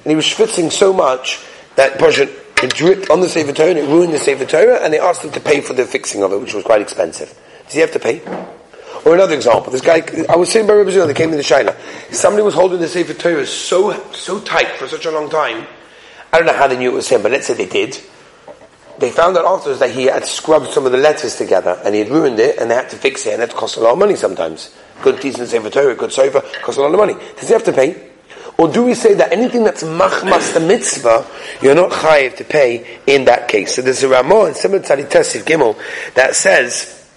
and 0.05 0.11
he 0.11 0.17
was 0.17 0.25
schwitzing 0.25 0.71
so 0.71 0.93
much 0.93 1.45
that 1.77 1.99
Persian, 1.99 2.29
it 2.63 2.75
dripped 2.75 3.11
on 3.11 3.21
the 3.21 3.29
Sefer 3.29 3.53
Torah, 3.53 3.71
and 3.71 3.79
it 3.79 3.89
ruined 3.89 4.13
the 4.13 4.19
Sefer 4.19 4.45
Torah, 4.45 4.83
and 4.83 4.93
they 4.93 4.99
asked 4.99 5.25
him 5.25 5.33
to 5.33 5.41
pay 5.41 5.61
for 5.61 5.73
the 5.73 5.85
fixing 5.85 6.23
of 6.23 6.33
it, 6.33 6.41
which 6.41 6.55
was 6.55 6.65
quite 6.65 6.81
expensive. 6.81 7.39
Does 7.65 7.75
he 7.75 7.81
have 7.81 7.93
to 7.93 7.99
pay? 7.99 8.21
Or 9.05 9.15
another 9.15 9.35
example, 9.35 9.73
this 9.73 9.81
guy, 9.81 10.03
I 10.29 10.37
was 10.37 10.51
saying 10.51 10.67
by 10.67 10.75
Rabbi 10.75 10.91
Zil, 10.91 11.07
they 11.07 11.15
came 11.15 11.31
in 11.31 11.39
the 11.39 11.77
somebody 12.13 12.43
was 12.43 12.55
holding 12.55 12.79
the 12.79 12.89
Sefer 12.89 13.15
Torah 13.15 13.47
so, 13.47 13.93
so 14.13 14.41
tight 14.41 14.69
for 14.73 14.87
such 14.87 15.07
a 15.07 15.11
long 15.11 15.29
time, 15.29 15.67
I 16.33 16.39
don't 16.39 16.47
know 16.47 16.53
how 16.53 16.69
they 16.69 16.79
knew 16.79 16.91
it 16.91 16.95
was 16.95 17.09
him, 17.09 17.23
but 17.23 17.33
let's 17.33 17.47
say 17.47 17.55
they 17.55 17.67
did, 17.67 17.99
they 18.99 19.11
found 19.11 19.37
out 19.37 19.45
afterwards 19.45 19.81
that 19.81 19.91
he 19.91 20.05
had 20.05 20.25
scrubbed 20.25 20.69
some 20.69 20.87
of 20.87 20.93
the 20.93 20.99
letters 20.99 21.37
together 21.37 21.81
and 21.85 21.95
he 21.95 22.01
had 22.01 22.11
ruined 22.11 22.39
it 22.39 22.59
and 22.59 22.71
they 22.71 22.75
had 22.75 22.91
to 22.91 22.97
fix 22.97 23.27
it 23.27 23.35
and 23.35 23.43
it 23.43 23.51
cost 23.51 23.77
a 23.77 23.81
lot 23.81 23.95
of 23.95 23.99
money 23.99 24.15
sometimes. 24.15 24.73
Good 25.03 25.21
decent 25.21 25.49
Sefer 25.49 25.71
Torah, 25.71 25.95
good 25.97 26.13
sofa, 26.13 26.43
costs 26.63 26.79
a 26.79 26.83
lot 26.83 26.93
of 26.93 26.99
money. 26.99 27.15
Does 27.37 27.49
he 27.49 27.53
have 27.53 27.65
to 27.65 27.73
pay? 27.73 28.12
Or 28.63 28.69
do 28.69 28.85
we 28.85 28.95
say 28.95 29.15
that 29.15 29.33
anything 29.33 29.65
that's 29.65 29.83
machmas 29.83 30.55
the 30.55 30.61
mitzvah, 30.61 31.27
you're 31.61 31.75
not 31.75 31.91
chayiv 31.91 32.37
to 32.37 32.45
pay 32.45 33.01
in 33.09 33.25
that 33.25 33.49
case? 33.49 33.75
So 33.75 33.83
there's 33.83 34.05
a 34.05 34.09
Ramah 34.09 34.47
in 34.47 34.55
to 34.55 34.61
Tesif 34.61 35.43
Gimel 35.43 35.77
that 36.15 36.37
says, 36.37 37.11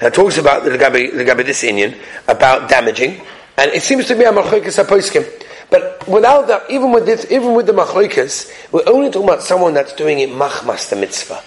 that 0.00 0.12
talks 0.12 0.36
about 0.36 0.64
the 0.64 0.72
Gabi 0.72 1.46
this 1.46 1.64
Indian, 1.64 1.98
about 2.28 2.68
damaging, 2.68 3.22
and 3.56 3.70
it 3.70 3.80
seems 3.80 4.06
to 4.08 4.14
be 4.14 4.24
a 4.24 4.32
machlokes 4.32 4.84
apoiskim. 4.84 5.24
But 5.70 6.06
without 6.06 6.46
that, 6.48 6.70
even 6.70 6.92
with 6.92 7.06
this, 7.06 7.24
even 7.30 7.54
with 7.54 7.64
the 7.64 7.72
machlokes, 7.72 8.52
we're 8.70 8.86
only 8.86 9.10
talking 9.10 9.26
about 9.26 9.40
someone 9.40 9.72
that's 9.72 9.94
doing 9.94 10.18
it 10.18 10.28
machmas 10.28 10.90
the 10.90 10.96
mitzvah. 10.96 11.42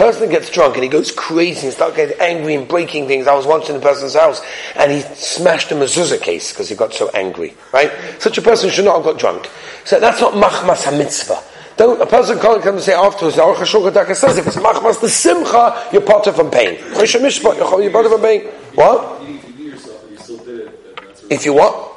Person 0.00 0.30
gets 0.30 0.48
drunk 0.48 0.76
and 0.76 0.82
he 0.82 0.88
goes 0.88 1.12
crazy 1.12 1.66
and 1.66 1.74
starts 1.74 1.94
getting 1.94 2.18
angry 2.20 2.54
and 2.54 2.66
breaking 2.66 3.06
things. 3.06 3.26
I 3.26 3.34
was 3.34 3.44
once 3.44 3.68
in 3.68 3.76
a 3.76 3.80
person's 3.80 4.14
house 4.14 4.40
and 4.74 4.90
he 4.90 5.02
smashed 5.02 5.70
a 5.72 5.74
mezuzah 5.74 6.22
case 6.22 6.52
because 6.52 6.70
he 6.70 6.74
got 6.74 6.94
so 6.94 7.10
angry, 7.10 7.54
right? 7.70 7.92
Such 8.18 8.38
a 8.38 8.40
person 8.40 8.70
should 8.70 8.86
not 8.86 8.96
have 8.96 9.04
got 9.04 9.18
drunk. 9.18 9.50
So 9.84 10.00
that's 10.00 10.18
not 10.22 10.32
machmas 10.32 10.86
ha-mitzvah. 10.86 11.42
Don't, 11.76 12.00
a 12.00 12.06
person 12.06 12.38
can't 12.38 12.62
come 12.62 12.76
and 12.76 12.82
say 12.82 12.94
afterwards, 12.94 13.36
the 13.36 13.42
Aruch 13.42 13.56
HaShulchan 13.56 14.16
says, 14.16 14.38
if 14.38 14.46
it's 14.46 14.56
machmas 14.56 15.02
the 15.02 15.08
simcha, 15.10 15.86
you're 15.92 16.00
potter 16.00 16.32
from 16.32 16.50
pain. 16.50 16.78
You're 16.78 17.90
potter 17.90 18.08
from 18.08 18.22
pain. 18.22 18.44
What? 18.76 19.22
You 19.22 19.38
knew 19.52 19.64
yourself 19.64 20.02
and 20.02 20.12
you 20.12 20.16
still 20.16 20.38
did 20.38 20.60
it. 20.60 20.96
then 20.96 21.06
that's 21.08 21.24
If 21.24 21.44
you 21.44 21.52
what? 21.52 21.89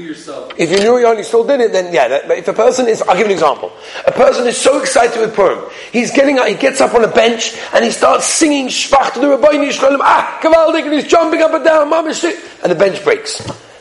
Yourself. 0.00 0.52
If 0.56 0.70
you 0.70 0.78
knew 0.78 0.98
you 0.98 1.06
only 1.06 1.22
still 1.22 1.44
did 1.44 1.60
it, 1.60 1.72
then 1.72 1.92
yeah. 1.92 2.08
That, 2.08 2.28
but 2.28 2.38
if 2.38 2.48
a 2.48 2.52
person 2.52 2.88
is, 2.88 3.02
I'll 3.02 3.16
give 3.16 3.26
an 3.26 3.32
example. 3.32 3.72
A 4.06 4.12
person 4.12 4.46
is 4.46 4.56
so 4.56 4.80
excited 4.80 5.20
with 5.20 5.34
Purim, 5.34 5.70
he's 5.92 6.10
getting 6.10 6.38
up, 6.38 6.48
he 6.48 6.54
gets 6.54 6.80
up 6.80 6.94
on 6.94 7.04
a 7.04 7.08
bench 7.08 7.56
and 7.74 7.84
he 7.84 7.90
starts 7.90 8.26
singing 8.26 8.68
Shvach 8.68 9.12
to 9.14 9.20
the 9.20 9.26
Rabbeinu 9.26 9.68
Yisraelim, 9.68 9.98
ah, 10.00 10.38
Kavaldik, 10.42 10.84
and 10.84 10.94
he's 10.94 11.06
jumping 11.06 11.42
up 11.42 11.52
and 11.52 11.64
down, 11.64 11.90
Mama 11.90 12.08
and 12.08 12.72
the 12.72 12.74
bench 12.74 13.02
breaks. 13.04 13.38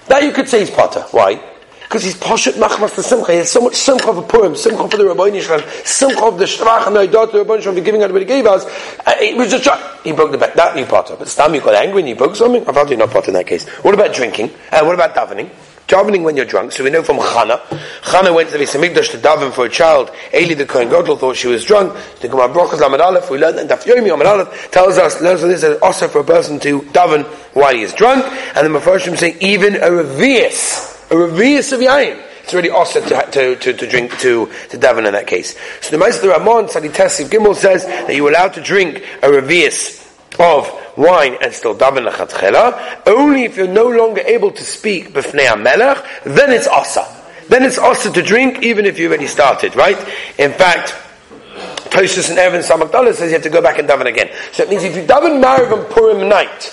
That 0.07 0.23
you 0.23 0.31
could 0.31 0.49
say 0.49 0.59
he's 0.59 0.71
Potter. 0.71 1.05
Why? 1.11 1.41
Because 1.81 2.03
he's 2.03 2.15
poshet 2.15 2.53
machmas 2.53 2.95
the 2.95 3.03
simcha. 3.03 3.33
He 3.33 3.37
has 3.39 3.51
so 3.51 3.59
much 3.59 3.75
simcha 3.75 4.13
for 4.13 4.21
Purim, 4.21 4.55
simcha 4.55 4.89
for 4.89 4.97
the 4.97 5.03
Rabbeinu 5.03 5.41
Yisraelim, 5.41 5.85
simcha 5.85 6.23
of 6.23 6.37
the 6.37 6.45
Shvach 6.45 6.87
and 6.87 6.95
the 6.95 7.07
Idat, 7.07 7.31
the 7.33 7.43
Rabbeinu 7.43 7.59
Yisraelim 7.61 7.75
for 7.75 7.81
giving 7.81 8.03
out 8.03 8.11
what 8.11 8.21
he 8.21 8.25
gave 8.25 8.45
us. 8.45 8.65
Uh, 9.05 9.13
he 9.19 9.33
was 9.33 9.51
he 10.03 10.11
broke 10.13 10.31
the 10.31 10.37
bench. 10.37 10.55
That 10.55 10.77
you 10.77 10.85
Potter. 10.85 11.15
But 11.19 11.27
Stam, 11.27 11.53
you 11.53 11.61
got 11.61 11.75
angry 11.75 12.01
and 12.01 12.09
you 12.09 12.15
broke 12.15 12.35
something. 12.35 12.67
I 12.67 12.71
found 12.71 12.89
you 12.89 12.97
not 12.97 13.09
Potter 13.11 13.27
in 13.27 13.33
that 13.33 13.47
case. 13.47 13.67
What 13.83 13.93
about 13.93 14.15
drinking? 14.15 14.51
Uh, 14.71 14.83
what 14.83 14.95
about 14.95 15.13
davening? 15.13 15.49
Davening 15.91 16.23
when 16.23 16.37
you're 16.37 16.45
drunk. 16.45 16.71
So 16.71 16.83
we 16.83 16.89
know 16.89 17.03
from 17.03 17.17
Chana. 17.17 17.59
Chana 18.01 18.33
went 18.33 18.49
to 18.49 18.57
the 18.57 18.63
Mikdash 18.63 19.11
to 19.11 19.17
daven 19.17 19.51
for 19.51 19.65
a 19.65 19.69
child. 19.69 20.09
Eli 20.33 20.53
the 20.53 20.65
Kohen 20.65 20.89
Gadol 20.89 21.17
thought 21.17 21.35
she 21.35 21.47
was 21.47 21.65
drunk. 21.65 21.93
The 22.21 22.29
Gemara 22.29 22.47
Brachas 22.47 22.79
Lamed 22.79 23.01
Aleph. 23.01 23.29
We 23.29 23.37
learned 23.37 23.57
that 23.57 23.67
Daf 23.69 23.83
Yomi 23.83 24.09
Lamed 24.09 24.25
Aleph 24.25 24.71
tells 24.71 24.97
us 24.97 25.21
learns 25.21 25.41
this 25.41 25.63
is 25.63 25.79
also 25.81 26.07
for 26.07 26.19
a 26.19 26.23
person 26.23 26.59
to 26.61 26.79
daven 26.81 27.25
while 27.53 27.75
he 27.75 27.81
is 27.81 27.93
drunk. 27.93 28.25
And 28.55 28.65
the 28.65 28.79
Mepharshim 28.79 29.17
say 29.17 29.37
even 29.41 29.75
a 29.75 29.89
revius, 29.89 31.11
a 31.11 31.15
revius 31.15 31.73
of 31.73 31.81
yain. 31.81 32.23
It's 32.43 32.53
really 32.53 32.69
also 32.69 33.01
to, 33.01 33.31
to, 33.31 33.55
to, 33.55 33.73
to 33.73 33.87
drink 33.87 34.17
to 34.19 34.47
to 34.69 34.77
daven 34.77 35.05
in 35.05 35.13
that 35.13 35.27
case. 35.27 35.57
So 35.81 35.91
the 35.91 35.97
Meister 35.97 36.29
Ramon 36.29 36.69
Sadi 36.69 36.89
Tessiv 36.89 37.25
Gimel 37.29 37.55
says 37.55 37.85
that 37.85 38.15
you're 38.15 38.29
allowed 38.29 38.53
to 38.53 38.61
drink 38.61 38.97
a 39.21 39.27
revius 39.27 40.00
of 40.39 40.69
wine 40.97 41.37
and 41.41 41.53
still 41.53 41.75
daven 41.75 42.09
lechatchela, 42.09 43.01
only 43.07 43.43
if 43.43 43.57
you're 43.57 43.67
no 43.67 43.87
longer 43.87 44.21
able 44.21 44.51
to 44.51 44.63
speak 44.63 45.09
b'fnei 45.09 45.61
melech, 45.61 46.03
then 46.23 46.51
it's 46.51 46.67
asa. 46.67 47.05
Then 47.49 47.63
it's 47.63 47.77
asa 47.77 48.11
to 48.11 48.21
drink, 48.21 48.63
even 48.63 48.85
if 48.85 48.97
you 48.97 49.07
already 49.07 49.27
started, 49.27 49.75
right? 49.75 49.97
In 50.37 50.51
fact, 50.53 50.95
Tosus 51.91 52.29
and 52.29 52.39
Evan 52.39 52.61
Samagdala 52.61 53.13
says 53.13 53.29
you 53.29 53.33
have 53.33 53.43
to 53.43 53.49
go 53.49 53.61
back 53.61 53.77
and 53.77 53.87
daven 53.87 54.05
again. 54.05 54.29
So 54.53 54.63
it 54.63 54.69
means 54.69 54.83
if 54.83 54.95
you 54.95 55.03
daven 55.03 55.43
Mariv 55.43 55.77
and 55.77 55.89
Purim 55.91 56.29
night, 56.29 56.71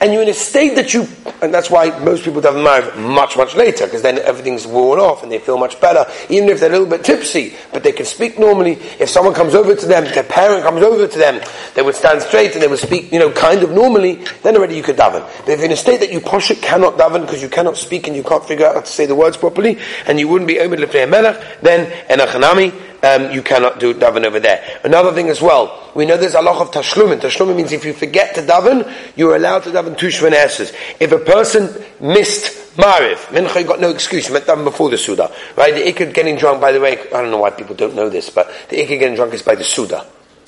and 0.00 0.12
you're 0.12 0.22
in 0.22 0.28
a 0.28 0.34
state 0.34 0.74
that 0.76 0.92
you, 0.92 1.06
and 1.42 1.52
that's 1.52 1.70
why 1.70 1.96
most 2.00 2.24
people 2.24 2.40
daven 2.40 2.64
Mariv 2.64 2.96
much, 2.96 3.36
much 3.36 3.54
later, 3.54 3.86
because 3.86 4.02
then 4.02 4.18
everything's 4.18 4.66
worn 4.66 4.98
off 4.98 5.22
and 5.22 5.30
they 5.30 5.38
feel 5.38 5.58
much 5.58 5.80
better, 5.80 6.10
even 6.28 6.48
if 6.48 6.60
they're 6.60 6.70
a 6.70 6.72
little 6.72 6.86
bit 6.86 7.04
tipsy, 7.04 7.54
but 7.72 7.82
they 7.82 7.92
can 7.92 8.06
speak 8.06 8.38
normally. 8.38 8.72
If 8.98 9.08
someone 9.08 9.34
comes 9.34 9.54
over 9.54 9.74
to 9.74 9.86
them, 9.86 10.04
their 10.04 10.22
parent 10.22 10.62
comes 10.62 10.82
over 10.82 11.06
to 11.06 11.18
them, 11.18 11.40
they 11.74 11.82
would 11.82 11.94
stand 11.94 12.22
straight 12.22 12.52
and 12.54 12.62
they 12.62 12.68
would 12.68 12.78
speak, 12.78 13.12
you 13.12 13.18
know, 13.18 13.30
kind 13.30 13.62
of 13.62 13.70
normally, 13.70 14.24
then 14.42 14.56
already 14.56 14.76
you 14.76 14.82
could 14.82 14.96
daven. 14.96 15.28
But 15.40 15.48
if 15.48 15.58
you're 15.58 15.66
in 15.66 15.72
a 15.72 15.76
state 15.76 16.00
that 16.00 16.12
you 16.12 16.20
posh 16.20 16.50
it, 16.50 16.62
cannot 16.62 16.96
daven 16.96 17.22
because 17.22 17.42
you 17.42 17.48
cannot 17.48 17.76
speak 17.76 18.06
and 18.06 18.16
you 18.16 18.22
can't 18.22 18.44
figure 18.44 18.66
out 18.66 18.74
how 18.74 18.80
to 18.80 18.86
say 18.86 19.06
the 19.06 19.14
words 19.14 19.36
properly, 19.36 19.78
and 20.06 20.18
you 20.18 20.28
wouldn't 20.28 20.48
be 20.48 20.58
able 20.58 20.76
to 20.76 20.86
play 20.86 21.02
a 21.02 21.06
melech, 21.06 21.60
then 21.60 21.90
enachanami, 22.08 22.72
um, 23.04 23.30
you 23.30 23.42
cannot 23.42 23.78
do 23.78 23.94
daven 23.94 24.24
over 24.24 24.40
there. 24.40 24.80
Another 24.82 25.12
thing 25.12 25.28
as 25.28 25.40
well, 25.40 25.90
we 25.94 26.06
know 26.06 26.16
there's 26.16 26.34
a 26.34 26.42
lot 26.42 26.60
of 26.60 26.70
tashlumin. 26.70 27.20
Tashlumin 27.20 27.56
means 27.56 27.72
if 27.72 27.84
you 27.84 27.92
forget 27.92 28.34
to 28.34 28.42
daven, 28.42 28.90
you're 29.14 29.36
allowed 29.36 29.64
to 29.64 29.70
daven 29.70 29.96
two 29.96 30.08
shvanesses. 30.08 30.74
If 30.98 31.12
a 31.12 31.18
person 31.18 31.68
missed 32.00 32.76
Mariv, 32.76 33.16
Mincha, 33.26 33.60
you 33.60 33.66
got 33.66 33.80
no 33.80 33.90
excuse, 33.90 34.26
you 34.26 34.32
meant 34.32 34.46
daven 34.46 34.64
before 34.64 34.90
the 34.90 34.98
Suda. 34.98 35.30
Right? 35.56 35.74
The 35.74 35.92
Ikad 35.92 36.14
getting 36.14 36.36
drunk, 36.36 36.60
by 36.60 36.72
the 36.72 36.80
way, 36.80 36.98
I 36.98 37.20
don't 37.20 37.30
know 37.30 37.38
why 37.38 37.50
people 37.50 37.76
don't 37.76 37.94
know 37.94 38.08
this, 38.08 38.30
but 38.30 38.50
the 38.70 38.78
Ikad 38.78 38.98
getting 38.98 39.14
drunk 39.14 39.34
is 39.34 39.42
by 39.42 39.54
the 39.54 39.64
Suda. 39.64 40.06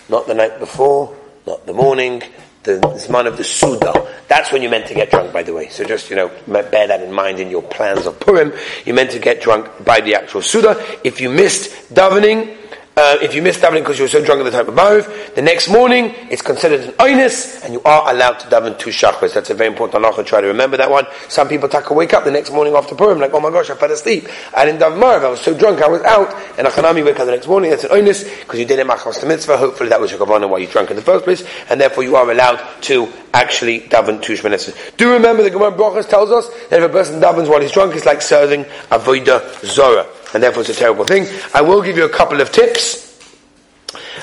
Not 0.09 0.27
the 0.27 0.35
night 0.35 0.59
before, 0.59 1.15
not 1.47 1.67
the 1.67 1.75
morning, 1.75 2.23
the 2.67 2.81
Zman 2.81 3.27
of 3.27 3.39
the 3.39 3.45
Suda. 3.45 4.13
That's 4.29 4.53
when 4.53 4.61
you're 4.61 4.71
meant 4.71 4.89
to 4.89 4.95
get 4.95 5.11
drunk, 5.11 5.33
by 5.33 5.43
the 5.43 5.55
way. 5.55 5.69
So 5.69 5.85
just, 5.85 6.11
you 6.11 6.17
know, 6.17 6.31
bear 6.47 6.87
that 6.89 7.01
in 7.01 7.13
mind 7.13 7.41
in 7.41 7.49
your 7.49 7.63
plans 7.63 8.07
of 8.07 8.21
Purim. 8.21 8.53
You're 8.85 8.97
meant 8.97 9.13
to 9.13 9.19
get 9.19 9.41
drunk 9.41 9.85
by 9.85 10.01
the 10.01 10.17
actual 10.17 10.43
Suda. 10.43 10.77
If 11.05 11.21
you 11.21 11.31
missed 11.31 11.95
davening, 11.95 12.56
uh, 12.97 13.19
if 13.21 13.35
you 13.35 13.43
missed 13.43 13.61
davening 13.61 13.81
because 13.81 13.99
you 13.99 14.05
were 14.05 14.09
so 14.09 14.25
drunk 14.25 14.41
at 14.41 14.45
the 14.45 14.51
time 14.51 14.67
of 14.67 14.75
Mariv, 14.75 15.35
the 15.35 15.43
next 15.43 15.69
morning 15.69 16.15
it's 16.31 16.41
considered 16.41 16.81
an 16.81 16.93
oinus, 16.93 17.63
and 17.63 17.75
you 17.75 17.83
are 17.85 18.11
allowed 18.11 18.39
to 18.39 18.47
daven 18.47 18.79
two 18.79 18.89
shachris. 18.89 19.35
That's 19.35 19.51
a 19.51 19.55
very 19.55 19.69
important 19.69 20.03
halacha. 20.03 20.25
Try 20.25 20.41
to 20.41 20.47
remember 20.47 20.79
that 20.79 20.91
one. 20.91 21.07
Some 21.29 21.47
people 21.47 21.69
take 21.69 21.91
a 21.91 21.93
wake 21.93 22.15
up 22.15 22.25
the 22.25 22.31
next 22.31 22.53
morning 22.53 22.75
after 22.75 22.95
Purim, 22.95 23.19
like, 23.19 23.35
oh 23.35 23.41
my 23.41 23.51
gosh, 23.51 23.69
I 23.69 23.75
fell 23.75 23.93
asleep. 23.93 24.29
I 24.57 24.65
didn't 24.65 24.81
daven 24.81 24.99
Mariv. 24.99 25.27
I 25.27 25.29
was 25.29 25.43
so 25.43 25.53
drunk, 25.53 25.83
I 25.83 25.89
was 25.89 26.01
out. 26.05 26.35
And 26.59 26.67
Achanami 26.67 27.05
wake 27.05 27.21
up 27.21 27.27
the 27.27 27.33
next 27.33 27.49
morning. 27.49 27.69
That's 27.69 27.85
an 27.85 27.91
oinus 27.91 28.25
because 28.41 28.59
you 28.59 28.65
did 28.65 28.79
it 28.79 28.87
machmas 28.87 29.21
the 29.21 29.27
mitzvah. 29.27 29.59
Hopefully 29.59 29.91
that 29.91 30.01
was 30.01 30.11
your 30.11 30.19
kavanah 30.19 30.49
while 30.49 30.59
you 30.59 30.67
drank 30.67 30.89
in 30.89 30.97
the 30.97 31.03
first 31.03 31.25
place, 31.25 31.45
and 31.69 31.79
therefore 31.79 32.03
you 32.03 32.17
are 32.17 32.31
allowed 32.31 32.65
to 32.85 33.13
actually 33.35 33.81
daven 33.81 34.23
two 34.23 34.33
shmaneses. 34.33 34.97
Do 34.97 35.13
remember 35.13 35.43
the 35.43 35.51
Gemara 35.51 35.73
Brachas 35.73 36.09
tells 36.09 36.31
us 36.31 36.49
that 36.71 36.83
if 36.83 36.89
a 36.91 36.93
person 36.93 37.21
davens 37.21 37.51
while 37.51 37.61
he's 37.61 37.73
drunk, 37.73 37.95
it's 37.95 38.07
like 38.07 38.23
serving 38.23 38.65
avoida 38.89 39.63
zora, 39.67 40.07
and 40.37 40.43
therefore 40.43 40.61
it's 40.61 40.69
a 40.69 40.75
terrible 40.75 41.07
thing. 41.07 41.27
I 41.55 41.63
will 41.63 41.81
give 41.81 41.97
you 41.97 42.05
a 42.05 42.11
couple 42.11 42.43
of 42.43 42.53
tips. 42.53 43.07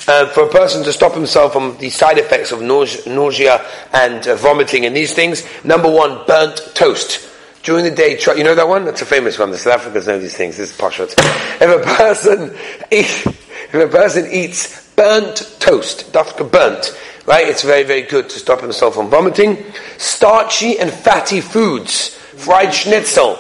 Uh, 0.08 0.28
for 0.28 0.44
a 0.44 0.50
person 0.50 0.84
to 0.84 0.94
stop 0.94 1.16
himself 1.16 1.54
from 1.54 1.76
the 1.80 1.90
side 1.90 2.20
effects 2.20 2.52
of 2.52 2.62
nausea, 2.62 3.66
and 3.94 4.28
uh, 4.28 4.36
vomiting 4.36 4.86
and 4.86 4.96
these 4.96 5.16
things, 5.16 5.44
number 5.64 5.90
one, 5.90 6.24
burnt 6.28 6.62
toast. 6.76 7.28
During 7.64 7.84
the 7.84 7.90
day, 7.92 8.16
try, 8.16 8.36
you 8.36 8.44
know 8.44 8.54
that 8.54 8.68
one? 8.68 8.86
That's 8.86 9.02
a 9.02 9.08
famous 9.08 9.40
one. 9.40 9.50
The 9.50 9.58
South 9.58 9.82
Africans 9.82 10.06
know 10.06 10.20
these 10.20 10.38
things. 10.38 10.58
This 10.58 10.72
is 10.72 10.78
poshut. 10.78 11.14
If 11.60 11.62
a 11.62 11.96
person, 11.96 12.56
eat, 12.92 13.06
if 13.26 13.74
a 13.74 13.88
person 13.88 14.30
eats 14.30 14.88
burnt 14.96 15.56
toast, 15.60 16.14
dafka 16.14 16.52
burnt, 16.52 16.96
right? 17.26 17.48
It's 17.48 17.64
very, 17.64 17.84
very 17.84 18.04
good 18.04 18.30
to 18.30 18.38
stop 18.38 18.62
himself 18.62 18.94
from 18.94 19.10
vomiting. 19.10 19.66
Starchy 19.98 20.78
and 20.78 20.92
fatty 20.92 21.42
foods, 21.42 22.10
fried 22.36 22.72
schnitzel. 22.72 23.40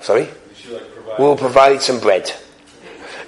Sorry? 0.00 0.30
We'll 1.20 1.36
provide 1.36 1.82
some 1.82 2.00
bread. 2.00 2.32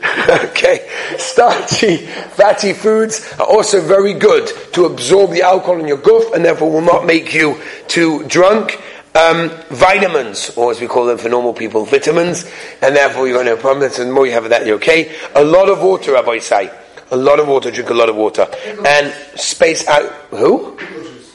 okay, 0.30 0.88
starchy, 1.18 1.98
fatty 1.98 2.72
foods 2.72 3.34
are 3.38 3.44
also 3.44 3.82
very 3.82 4.14
good 4.14 4.50
to 4.72 4.86
absorb 4.86 5.32
the 5.32 5.42
alcohol 5.42 5.78
in 5.78 5.86
your 5.86 5.98
goof 5.98 6.32
and 6.32 6.42
therefore 6.42 6.72
will 6.72 6.80
not 6.80 7.04
make 7.04 7.34
you 7.34 7.60
too 7.88 8.24
drunk. 8.28 8.80
Um, 9.14 9.50
vitamins, 9.68 10.56
or 10.56 10.70
as 10.70 10.80
we 10.80 10.86
call 10.86 11.04
them 11.04 11.18
for 11.18 11.28
normal 11.28 11.52
people, 11.52 11.84
vitamins, 11.84 12.50
and 12.80 12.96
therefore 12.96 13.26
you're 13.26 13.36
going 13.36 13.44
to 13.44 13.50
have 13.50 13.60
problems. 13.60 13.98
And 13.98 14.08
the 14.08 14.14
more 14.14 14.24
you 14.26 14.32
have 14.32 14.44
of 14.44 14.50
that, 14.50 14.64
you're 14.64 14.76
okay. 14.76 15.14
A 15.34 15.44
lot 15.44 15.68
of 15.68 15.82
water, 15.82 16.12
Rabbi 16.12 16.38
say. 16.38 16.70
A 17.10 17.16
lot 17.16 17.40
of 17.40 17.46
water, 17.46 17.70
drink 17.70 17.90
a 17.90 17.94
lot 17.94 18.08
of 18.08 18.16
water. 18.16 18.48
And 18.86 19.12
space 19.38 19.86
out. 19.86 20.10
Who? 20.30 20.78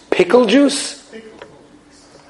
Pickle 0.09 0.47
juice? 0.47 1.07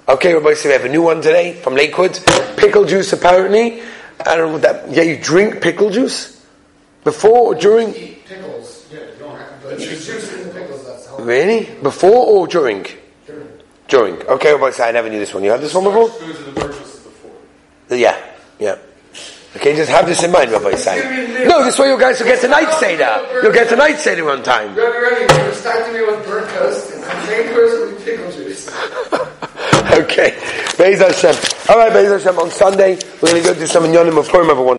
Okay, 0.10 0.34
Rabbi 0.34 0.54
say 0.54 0.68
we 0.68 0.74
have 0.74 0.84
a 0.84 0.90
new 0.90 1.02
one 1.02 1.22
today 1.22 1.54
from 1.54 1.76
Lakewood. 1.76 2.20
Pickle 2.58 2.84
juice, 2.84 3.14
apparently. 3.14 3.82
I 4.26 4.36
don't 4.36 4.48
know 4.48 4.54
what 4.54 4.62
that. 4.64 4.90
Yeah, 4.92 5.04
you 5.04 5.18
drink 5.18 5.62
pickle 5.62 5.90
juice 5.90 6.44
before 7.04 7.54
or 7.54 7.56
during. 7.56 7.94
Eat 7.96 8.26
pickles. 8.26 8.88
Yeah, 8.92 9.00
you 9.00 9.06
don't 9.20 9.38
have 9.38 9.62
to. 9.62 9.68
But 9.68 9.78
there's 9.78 10.06
juice 10.06 10.34
in 10.34 10.48
the 10.48 10.54
pickles. 10.54 10.86
That's 10.86 11.06
healthy. 11.06 11.24
Really? 11.24 11.70
Before 11.82 12.26
or 12.26 12.48
during? 12.48 12.86
During. 13.26 13.48
During. 13.88 14.22
Okay, 14.24 14.72
say 14.72 14.90
I 14.90 14.92
never 14.92 15.10
knew 15.10 15.20
this 15.20 15.34
one. 15.34 15.44
You 15.44 15.52
had 15.52 15.62
this 15.62 15.74
one 15.74 15.84
before? 15.84 16.10
Foods 16.10 16.40
of 16.40 16.46
the 16.54 16.62
purchase 16.62 17.00
before. 17.00 17.32
Yeah, 17.90 18.18
yeah. 18.60 18.78
Okay, 19.56 19.76
just 19.76 19.90
have 19.90 20.06
this 20.06 20.22
in 20.24 20.32
mind, 20.32 20.52
Rabbi 20.52 20.76
say. 20.76 21.46
No, 21.48 21.64
this 21.64 21.80
way 21.80 21.90
you 21.90 22.00
guys 22.00 22.20
will 22.20 22.28
get 22.28 22.42
the 22.42 22.48
night 22.48 22.72
seder. 22.74 23.26
You'll 23.42 23.54
get 23.54 23.70
the 23.70 23.76
night 23.76 23.98
seder 23.98 24.26
one 24.26 24.44
time. 24.44 24.76
Ready, 24.76 24.98
ready. 25.00 25.34
You're 25.34 25.54
starting 25.54 25.94
me 25.94 26.02
with 26.02 26.26
burnt 26.28 26.50
toast, 26.52 26.92
and 26.94 27.02
the 27.02 27.26
same 27.26 27.54
person 27.54 27.94
with 27.94 28.06
pickle 28.06 28.32
juice. 28.32 28.70
Okay, 30.18 30.36
Be'ez 30.78 31.00
Hashem. 31.00 31.36
All 31.70 31.78
right, 31.78 31.94
Be'ez 31.94 32.24
Hashem. 32.24 32.40
On 32.40 32.50
Sunday, 32.50 32.98
we're 33.22 33.32
going 33.32 33.44
to 33.44 33.54
go 33.54 33.54
do 33.54 33.68
some 33.68 33.84
inyanim 33.84 34.18
of 34.18 34.28
Purim, 34.28 34.50
everyone. 34.50 34.78